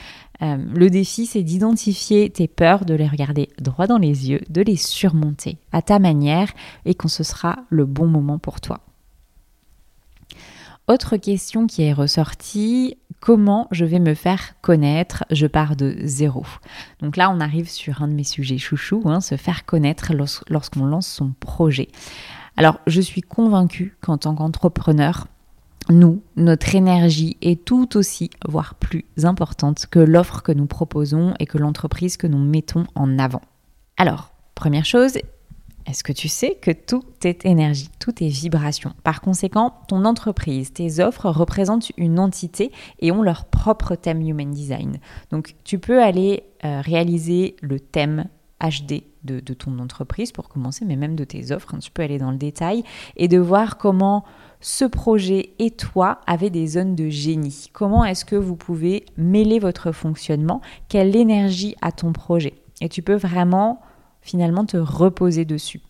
Euh, 0.42 0.56
le 0.74 0.90
défi, 0.90 1.26
c'est 1.26 1.42
d'identifier 1.42 2.30
tes 2.30 2.48
peurs, 2.48 2.84
de 2.84 2.94
les 2.94 3.06
regarder 3.06 3.48
droit 3.60 3.86
dans 3.86 3.98
les 3.98 4.30
yeux, 4.30 4.40
de 4.48 4.62
les 4.62 4.76
surmonter 4.76 5.58
à 5.72 5.82
ta 5.82 5.98
manière 5.98 6.52
et 6.84 6.94
quand 6.94 7.08
ce 7.08 7.22
sera 7.22 7.60
le 7.68 7.84
bon 7.84 8.06
moment 8.06 8.38
pour 8.38 8.60
toi. 8.60 8.80
Autre 10.88 11.16
question 11.16 11.66
qui 11.66 11.82
est 11.82 11.92
ressortie, 11.92 12.96
comment 13.18 13.66
je 13.72 13.84
vais 13.84 13.98
me 13.98 14.14
faire 14.14 14.54
connaître? 14.60 15.24
Je 15.32 15.48
pars 15.48 15.74
de 15.74 15.96
zéro. 16.04 16.46
Donc 17.00 17.16
là, 17.16 17.28
on 17.28 17.40
arrive 17.40 17.68
sur 17.68 18.02
un 18.02 18.08
de 18.08 18.12
mes 18.12 18.22
sujets 18.22 18.58
chouchou, 18.58 19.02
hein, 19.06 19.20
se 19.20 19.36
faire 19.36 19.66
connaître 19.66 20.12
lorsqu'on 20.48 20.84
lance 20.84 21.08
son 21.08 21.32
projet. 21.40 21.88
Alors, 22.56 22.78
je 22.86 23.00
suis 23.00 23.20
convaincue 23.20 23.96
qu'en 24.00 24.16
tant 24.16 24.36
qu'entrepreneur, 24.36 25.26
nous, 25.90 26.22
notre 26.36 26.72
énergie 26.76 27.36
est 27.42 27.64
tout 27.64 27.96
aussi, 27.96 28.30
voire 28.46 28.76
plus 28.76 29.04
importante 29.24 29.86
que 29.86 29.98
l'offre 29.98 30.42
que 30.42 30.52
nous 30.52 30.66
proposons 30.66 31.34
et 31.40 31.46
que 31.46 31.58
l'entreprise 31.58 32.16
que 32.16 32.28
nous 32.28 32.38
mettons 32.38 32.86
en 32.94 33.18
avant. 33.18 33.42
Alors, 33.96 34.30
première 34.54 34.84
chose, 34.84 35.18
est-ce 35.86 36.02
que 36.02 36.12
tu 36.12 36.28
sais 36.28 36.56
que 36.60 36.72
tout 36.72 37.04
est 37.22 37.46
énergie, 37.46 37.88
tout 38.00 38.22
est 38.22 38.28
vibration? 38.28 38.92
Par 39.04 39.20
conséquent, 39.20 39.74
ton 39.88 40.04
entreprise, 40.04 40.72
tes 40.72 41.00
offres 41.00 41.30
représentent 41.30 41.92
une 41.96 42.18
entité 42.18 42.72
et 42.98 43.12
ont 43.12 43.22
leur 43.22 43.44
propre 43.44 43.94
thème 43.94 44.20
Human 44.20 44.50
Design. 44.50 44.98
Donc 45.30 45.54
tu 45.64 45.78
peux 45.78 46.02
aller 46.02 46.42
euh, 46.64 46.80
réaliser 46.80 47.56
le 47.62 47.78
thème 47.78 48.26
HD 48.60 49.04
de, 49.22 49.40
ton 49.54 49.78
entreprise 49.80 50.32
pour 50.32 50.48
commencer, 50.48 50.84
mais 50.84 50.96
même 50.96 51.16
de 51.16 51.24
tes 51.24 51.50
offres, 51.52 51.74
hein, 51.74 51.78
tu 51.80 51.90
peux 51.90 52.02
aller 52.02 52.18
dans 52.18 52.30
le 52.30 52.36
détail 52.36 52.84
et 53.16 53.28
de 53.28 53.38
voir 53.38 53.76
comment 53.76 54.24
ce 54.60 54.84
projet 54.84 55.50
et 55.58 55.72
toi 55.72 56.20
avez 56.26 56.48
des 56.48 56.66
zones 56.66 56.94
de 56.94 57.08
génie. 57.08 57.68
Comment 57.72 58.04
est-ce 58.04 58.24
que 58.24 58.36
vous 58.36 58.56
pouvez 58.56 59.04
mêler 59.16 59.58
votre 59.58 59.92
fonctionnement? 59.92 60.60
Quelle 60.88 61.16
énergie 61.16 61.74
a 61.82 61.92
ton 61.92 62.12
projet? 62.12 62.54
Et 62.80 62.88
tu 62.88 63.02
peux 63.02 63.16
vraiment 63.16 63.80
finalement 64.26 64.66
te 64.66 64.76
reposer 64.76 65.44
dessus. 65.44 65.80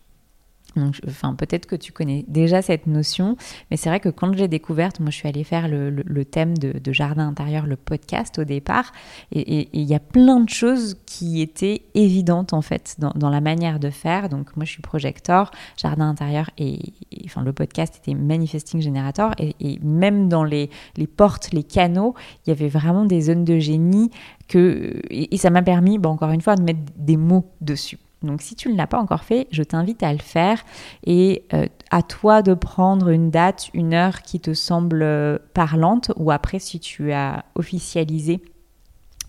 Donc, 0.77 0.99
enfin, 1.07 1.33
peut-être 1.33 1.65
que 1.65 1.75
tu 1.75 1.91
connais 1.91 2.23
déjà 2.27 2.61
cette 2.61 2.87
notion, 2.87 3.35
mais 3.71 3.77
c'est 3.77 3.89
vrai 3.89 3.99
que 3.99 4.09
quand 4.09 4.33
j'ai 4.35 4.47
découverte, 4.47 4.99
moi, 4.99 5.09
je 5.09 5.15
suis 5.15 5.27
allée 5.27 5.43
faire 5.43 5.67
le, 5.67 6.25
thème 6.25 6.57
de, 6.57 6.93
jardin 6.93 7.27
intérieur, 7.27 7.65
le 7.65 7.75
podcast 7.75 8.39
au 8.39 8.43
départ, 8.43 8.91
et 9.31 9.69
il 9.73 9.83
y 9.83 9.95
a 9.95 9.99
plein 9.99 10.39
de 10.39 10.49
choses 10.49 10.97
qui 11.05 11.41
étaient 11.41 11.83
évidentes 11.93 12.53
en 12.53 12.61
fait 12.61 12.97
dans, 12.99 13.29
la 13.29 13.41
manière 13.41 13.79
de 13.79 13.89
faire. 13.89 14.29
Donc, 14.29 14.55
moi, 14.55 14.65
je 14.65 14.71
suis 14.71 14.81
projecteur, 14.81 15.51
jardin 15.77 16.09
intérieur, 16.09 16.49
et, 16.57 16.79
enfin, 17.25 17.41
le 17.41 17.53
podcast 17.53 17.97
était 17.97 18.13
manifesting 18.13 18.81
generator, 18.81 19.33
et, 19.39 19.79
même 19.81 20.29
dans 20.29 20.43
les, 20.43 20.69
portes, 21.15 21.51
les 21.53 21.63
canaux, 21.63 22.13
il 22.45 22.49
y 22.49 22.53
avait 22.53 22.69
vraiment 22.69 23.05
des 23.05 23.21
zones 23.21 23.45
de 23.45 23.57
génie 23.57 24.11
que, 24.47 25.01
et, 25.09 25.37
ça 25.37 25.49
m'a 25.49 25.61
permis, 25.61 25.97
bon, 25.97 26.09
encore 26.09 26.31
une 26.31 26.41
fois, 26.41 26.55
de 26.55 26.63
mettre 26.63 26.79
des 26.97 27.17
mots 27.17 27.45
dessus. 27.61 27.97
Donc 28.27 28.41
si 28.41 28.55
tu 28.55 28.69
ne 28.69 28.77
l'as 28.77 28.87
pas 28.87 28.99
encore 28.99 29.23
fait, 29.23 29.47
je 29.51 29.63
t'invite 29.63 30.03
à 30.03 30.13
le 30.13 30.19
faire 30.19 30.63
et 31.05 31.45
euh, 31.53 31.65
à 31.89 32.03
toi 32.03 32.41
de 32.41 32.53
prendre 32.53 33.09
une 33.09 33.31
date, 33.31 33.69
une 33.73 33.93
heure 33.93 34.21
qui 34.21 34.39
te 34.39 34.53
semble 34.53 35.01
euh, 35.01 35.37
parlante 35.53 36.11
ou 36.17 36.29
après 36.29 36.59
si 36.59 36.79
tu 36.79 37.11
as 37.11 37.45
officialisé 37.55 38.41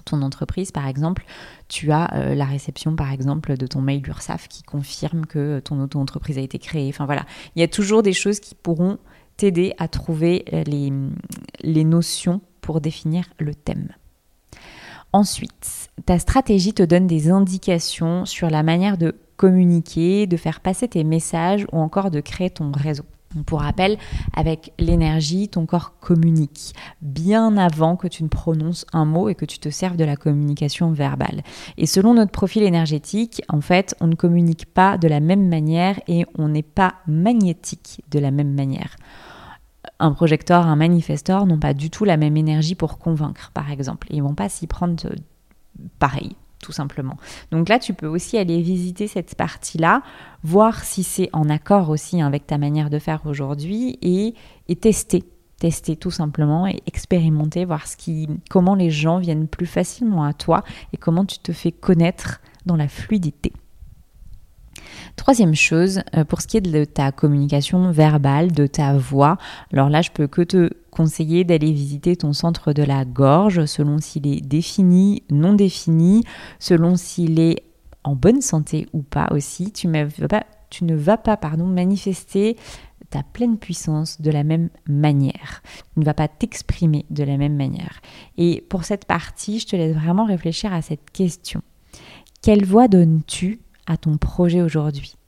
ton 0.05 0.23
entreprise 0.23 0.73
par 0.73 0.87
exemple, 0.87 1.25
tu 1.69 1.93
as 1.93 2.13
euh, 2.15 2.35
la 2.35 2.45
réception 2.45 2.95
par 2.97 3.13
exemple 3.13 3.57
de 3.57 3.67
ton 3.67 3.81
mail 3.81 4.07
URSAF 4.07 4.49
qui 4.49 4.63
confirme 4.63 5.27
que 5.27 5.61
ton 5.61 5.81
auto-entreprise 5.81 6.39
a 6.39 6.43
été 6.43 6.59
créée. 6.59 6.89
Enfin 6.89 7.07
voilà, 7.07 7.25
il 7.57 7.61
y 7.61 7.63
a 7.63 7.69
toujours 7.69 8.03
des 8.03 8.13
choses 8.13 8.41
qui 8.41 8.55
pourront 8.55 8.99
t'aider 9.37 9.73
à 9.79 9.87
trouver 9.87 10.45
les, 10.67 10.93
les 11.61 11.85
notions 11.85 12.41
pour 12.61 12.81
définir 12.81 13.25
le 13.39 13.55
thème. 13.55 13.89
Ensuite, 15.13 15.89
ta 16.05 16.19
stratégie 16.19 16.75
te 16.75 16.83
donne 16.83 17.07
des 17.07 17.31
indications 17.31 18.27
sur 18.27 18.51
la 18.51 18.63
manière 18.63 18.99
de 18.99 19.15
communiquer, 19.37 20.27
de 20.27 20.37
faire 20.37 20.61
passer 20.61 20.89
tes 20.89 21.05
messages 21.05 21.67
ou 21.73 21.79
encore 21.79 22.11
de 22.11 22.21
créer 22.21 22.51
ton 22.51 22.71
réseau. 22.73 23.05
Pour 23.47 23.61
rappel, 23.61 23.99
avec 24.35 24.73
l'énergie, 24.79 25.49
ton 25.49 25.67
corps 25.67 25.99
communique 26.01 26.75
bien 27.03 27.57
avant 27.59 27.97
que 27.97 28.09
tu 28.09 28.23
ne 28.23 28.29
prononces 28.29 28.87
un 28.93 29.05
mot 29.05 29.29
et 29.29 29.35
que 29.35 29.45
tu 29.45 29.59
te 29.59 29.69
serves 29.69 29.97
de 29.97 30.05
la 30.05 30.17
communication 30.17 30.93
verbale. 30.93 31.43
Et 31.77 31.87
selon 31.87 32.15
notre 32.15 32.33
profil 32.33 32.63
énergétique, 32.63 33.43
en 33.49 33.61
fait, 33.61 33.95
on 34.01 34.07
ne 34.07 34.15
communique 34.15 34.67
pas 34.67 34.97
de 34.97 35.09
la 35.09 35.21
même 35.21 35.47
manière 35.47 36.01
et 36.09 36.25
on 36.39 36.49
n'est 36.49 36.63
pas 36.63 36.95
magnétique 37.07 38.03
de 38.11 38.19
la 38.19 38.31
même 38.31 38.55
manière 38.55 38.97
un 40.01 40.13
projecteur, 40.13 40.67
un 40.67 40.77
manifesteur 40.77 41.47
n'ont 41.47 41.59
pas 41.59 41.75
du 41.75 41.91
tout 41.91 42.05
la 42.05 42.17
même 42.17 42.37
énergie 42.37 42.75
pour 42.75 42.99
convaincre, 42.99 43.51
par 43.53 43.71
exemple. 43.71 44.07
Ils 44.11 44.23
vont 44.23 44.35
pas 44.35 44.49
s'y 44.49 44.67
prendre 44.67 44.97
pareil, 45.99 46.37
tout 46.63 46.73
simplement. 46.73 47.17
Donc 47.51 47.69
là, 47.69 47.79
tu 47.79 47.95
peux 47.95 48.07
aussi 48.07 48.39
aller 48.39 48.63
visiter 48.63 49.09
cette 49.09 49.35
partie-là, 49.35 50.03
voir 50.45 50.85
si 50.85 51.03
c'est 51.03 51.31
en 51.33 51.49
accord 51.49 51.91
aussi 51.91 52.23
avec 52.23 52.47
ta 52.47 52.59
manière 52.59 52.91
de 52.91 52.99
faire 52.99 53.23
aujourd'hui 53.27 53.99
et, 54.03 54.35
tester. 54.77 55.25
Tester 55.59 55.97
tout 55.97 56.13
simplement 56.13 56.69
et 56.69 56.81
expérimenter, 56.87 57.65
voir 57.65 57.89
ce 57.89 57.97
qui, 57.97 58.29
comment 58.49 58.77
les 58.77 58.91
gens 58.91 59.19
viennent 59.19 59.49
plus 59.49 59.67
facilement 59.67 60.23
à 60.23 60.33
toi 60.33 60.63
et 60.93 60.97
comment 60.97 61.25
tu 61.25 61.41
te 61.41 61.51
fais 61.51 61.73
connaître 61.73 62.41
dans 62.65 62.77
la 62.77 62.87
fluidité. 62.87 63.53
Troisième 65.19 65.57
chose, 65.57 66.01
euh, 66.17 66.25
pour 66.25 66.41
ce 66.41 66.47
qui 66.47 66.57
est 66.57 66.61
de 66.61 66.85
ta 66.85 67.11
communication 67.11 67.91
verbale, 67.91 68.53
de 68.53 68.69
ta 68.69 68.97
voix, 68.97 69.37
alors 69.73 69.91
là, 69.91 70.01
je 70.01 70.11
peux 70.11 70.29
que 70.29 70.43
te 70.43 70.71
conseiller 70.93 71.43
d'aller 71.43 71.73
visiter 71.73 72.15
ton 72.15 72.33
centre 72.33 72.73
de 72.73 72.85
la 72.85 73.05
gorge 73.05 73.67
selon 73.67 73.99
s'il 73.99 74.29
est 74.29 74.41
défini, 74.41 75.25
non 75.29 75.55
défini, 75.55 76.23
selon 76.61 76.97
s'il 76.97 77.41
est 77.41 77.65
en 78.05 78.15
bonne 78.15 78.41
santé 78.41 78.87
ou 78.93 79.03
pas 79.03 79.27
aussi. 79.33 79.73
Tu, 79.73 79.89
ne 79.89 80.95
vas 80.95 81.17
pas 81.19 81.37
pardon, 81.37 81.67
manifester 81.67 82.57
ta 83.11 83.25
pleine 83.25 83.59
puissance 83.59 84.21
de 84.21 84.31
la 84.31 84.45
même 84.45 84.71
manière. 84.87 85.63
Tu 85.95 86.01
ne 86.01 86.05
vas 86.05 86.15
pas 86.15 86.29
t'exprimer 86.29 87.07
de 87.11 87.25
la 87.25 87.37
même 87.39 87.57
manière. 87.57 88.01
Et 88.37 88.65
pour 88.69 88.85
cette 88.85 89.05
partie, 89.05 89.59
je 89.59 89.67
te 89.67 89.75
laisse 89.75 89.97
vraiment 89.97 90.27
réfléchir 90.27 90.73
à 90.73 90.81
cette 90.81 91.11
question. 91.11 91.61
Quelle 92.41 92.65
voix 92.65 92.87
donnes-tu 92.87 93.59
à 93.89 93.97
ton 93.97 94.17
projet 94.17 94.63
aujourd'hui 94.63 95.19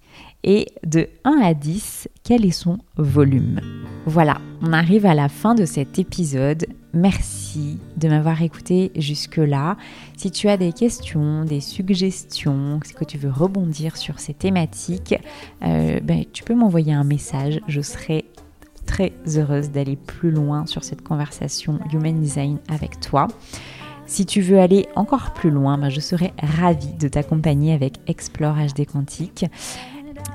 et 0.42 0.68
de 0.86 1.08
1 1.24 1.40
à 1.42 1.54
10, 1.54 2.08
quel 2.24 2.46
est 2.46 2.50
son 2.50 2.78
volume? 2.96 3.60
Voilà, 4.06 4.40
on 4.62 4.72
arrive 4.72 5.04
à 5.04 5.14
la 5.14 5.28
fin 5.28 5.54
de 5.54 5.66
cet 5.66 5.98
épisode. 5.98 6.66
Merci 6.94 7.78
de 7.96 8.08
m'avoir 8.08 8.42
écouté 8.42 8.90
jusque-là. 8.96 9.76
Si 10.16 10.30
tu 10.30 10.48
as 10.48 10.56
des 10.56 10.72
questions, 10.72 11.44
des 11.44 11.60
suggestions, 11.60 12.80
que 12.80 13.04
tu 13.04 13.18
veux 13.18 13.30
rebondir 13.30 13.96
sur 13.96 14.18
ces 14.18 14.34
thématiques, 14.34 15.14
euh, 15.62 16.00
ben, 16.00 16.24
tu 16.32 16.42
peux 16.42 16.54
m'envoyer 16.54 16.94
un 16.94 17.04
message. 17.04 17.60
Je 17.68 17.82
serai 17.82 18.24
très 18.86 19.12
heureuse 19.36 19.70
d'aller 19.70 19.96
plus 19.96 20.30
loin 20.30 20.66
sur 20.66 20.82
cette 20.82 21.02
conversation 21.02 21.78
Human 21.92 22.18
Design 22.18 22.58
avec 22.68 22.98
toi. 23.00 23.28
Si 24.10 24.26
tu 24.26 24.40
veux 24.40 24.58
aller 24.58 24.88
encore 24.96 25.32
plus 25.34 25.50
loin, 25.50 25.78
ben, 25.78 25.88
je 25.88 26.00
serai 26.00 26.32
ravie 26.42 26.94
de 26.94 27.06
t'accompagner 27.06 27.72
avec 27.72 28.00
Explore 28.08 28.56
HD 28.56 28.84
Quantique. 28.84 29.46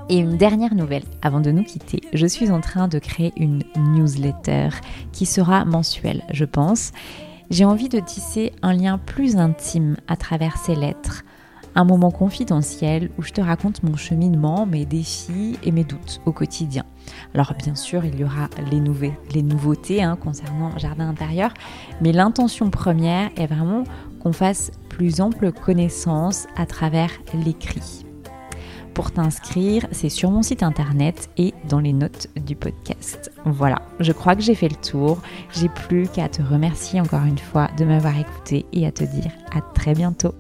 Et 0.08 0.18
une 0.18 0.38
dernière 0.38 0.74
nouvelle 0.74 1.04
avant 1.22 1.42
de 1.42 1.52
nous 1.52 1.66
quitter, 1.66 2.00
je 2.14 2.26
suis 2.26 2.52
en 2.52 2.62
train 2.62 2.88
de 2.88 3.00
créer 3.00 3.34
une 3.36 3.64
newsletter 3.76 4.70
qui 5.12 5.26
sera 5.26 5.66
mensuelle, 5.66 6.24
je 6.32 6.46
pense. 6.46 6.94
J'ai 7.50 7.66
envie 7.66 7.90
de 7.90 8.00
tisser 8.00 8.54
un 8.62 8.72
lien 8.72 8.98
plus 8.98 9.36
intime 9.36 9.98
à 10.08 10.16
travers 10.16 10.56
ces 10.56 10.76
lettres, 10.76 11.25
un 11.76 11.84
moment 11.84 12.12
confidentiel 12.12 13.10
où 13.18 13.22
je 13.22 13.34
te 13.34 13.42
raconte 13.42 13.84
mon 13.84 13.98
cheminement, 13.98 14.66
mes 14.66 14.86
défis 14.86 15.58
et 15.64 15.72
mes 15.72 15.84
doutes 15.84 16.22
au 16.26 16.32
quotidien. 16.32 16.84
Alors 17.34 17.54
bien 17.54 17.76
sûr, 17.76 18.06
il 18.06 18.20
y 18.20 18.24
aura 18.24 18.50
les, 18.72 19.44
nouveautés 19.44 20.02
hein, 20.02 20.16
concernant 20.16 20.78
Jardin 20.78 21.10
intérieur, 21.10 21.54
mais 22.02 22.12
l'intention 22.12 22.70
première 22.70 23.30
est 23.38 23.48
vraiment 23.48 23.84
qu'on 24.22 24.34
fasse 24.34 24.72
plus 24.90 25.22
ample 25.22 25.52
connaissance 25.52 26.48
à 26.56 26.66
travers 26.66 27.12
l'écrit. 27.34 28.06
Pour 28.94 29.12
t'inscrire, 29.12 29.86
c'est 29.92 30.08
sur 30.08 30.32
mon 30.32 30.42
site 30.42 30.64
internet 30.64 31.30
et 31.38 31.54
dans 31.68 31.82
les 31.82 31.92
notes 31.92 32.30
du 32.38 32.56
podcast. 32.56 33.30
Voilà, 33.44 33.82
je 34.00 34.14
crois 34.14 34.38
que 34.38 34.42
j'ai 34.42 34.56
fait 34.56 34.70
le 34.70 34.76
tour. 34.78 35.22
J'ai 35.52 35.68
plus 35.68 36.08
qu'à 36.08 36.30
te 36.30 36.42
remercier 36.42 37.02
encore 37.02 37.26
une 37.26 37.38
fois 37.38 37.68
de 37.78 37.84
m'avoir 37.84 38.18
écouté 38.18 38.66
et 38.72 38.88
à 38.88 38.94
te 38.94 39.04
dire 39.04 39.32
à 39.54 39.60
très 39.60 39.94
bientôt. 39.94 40.34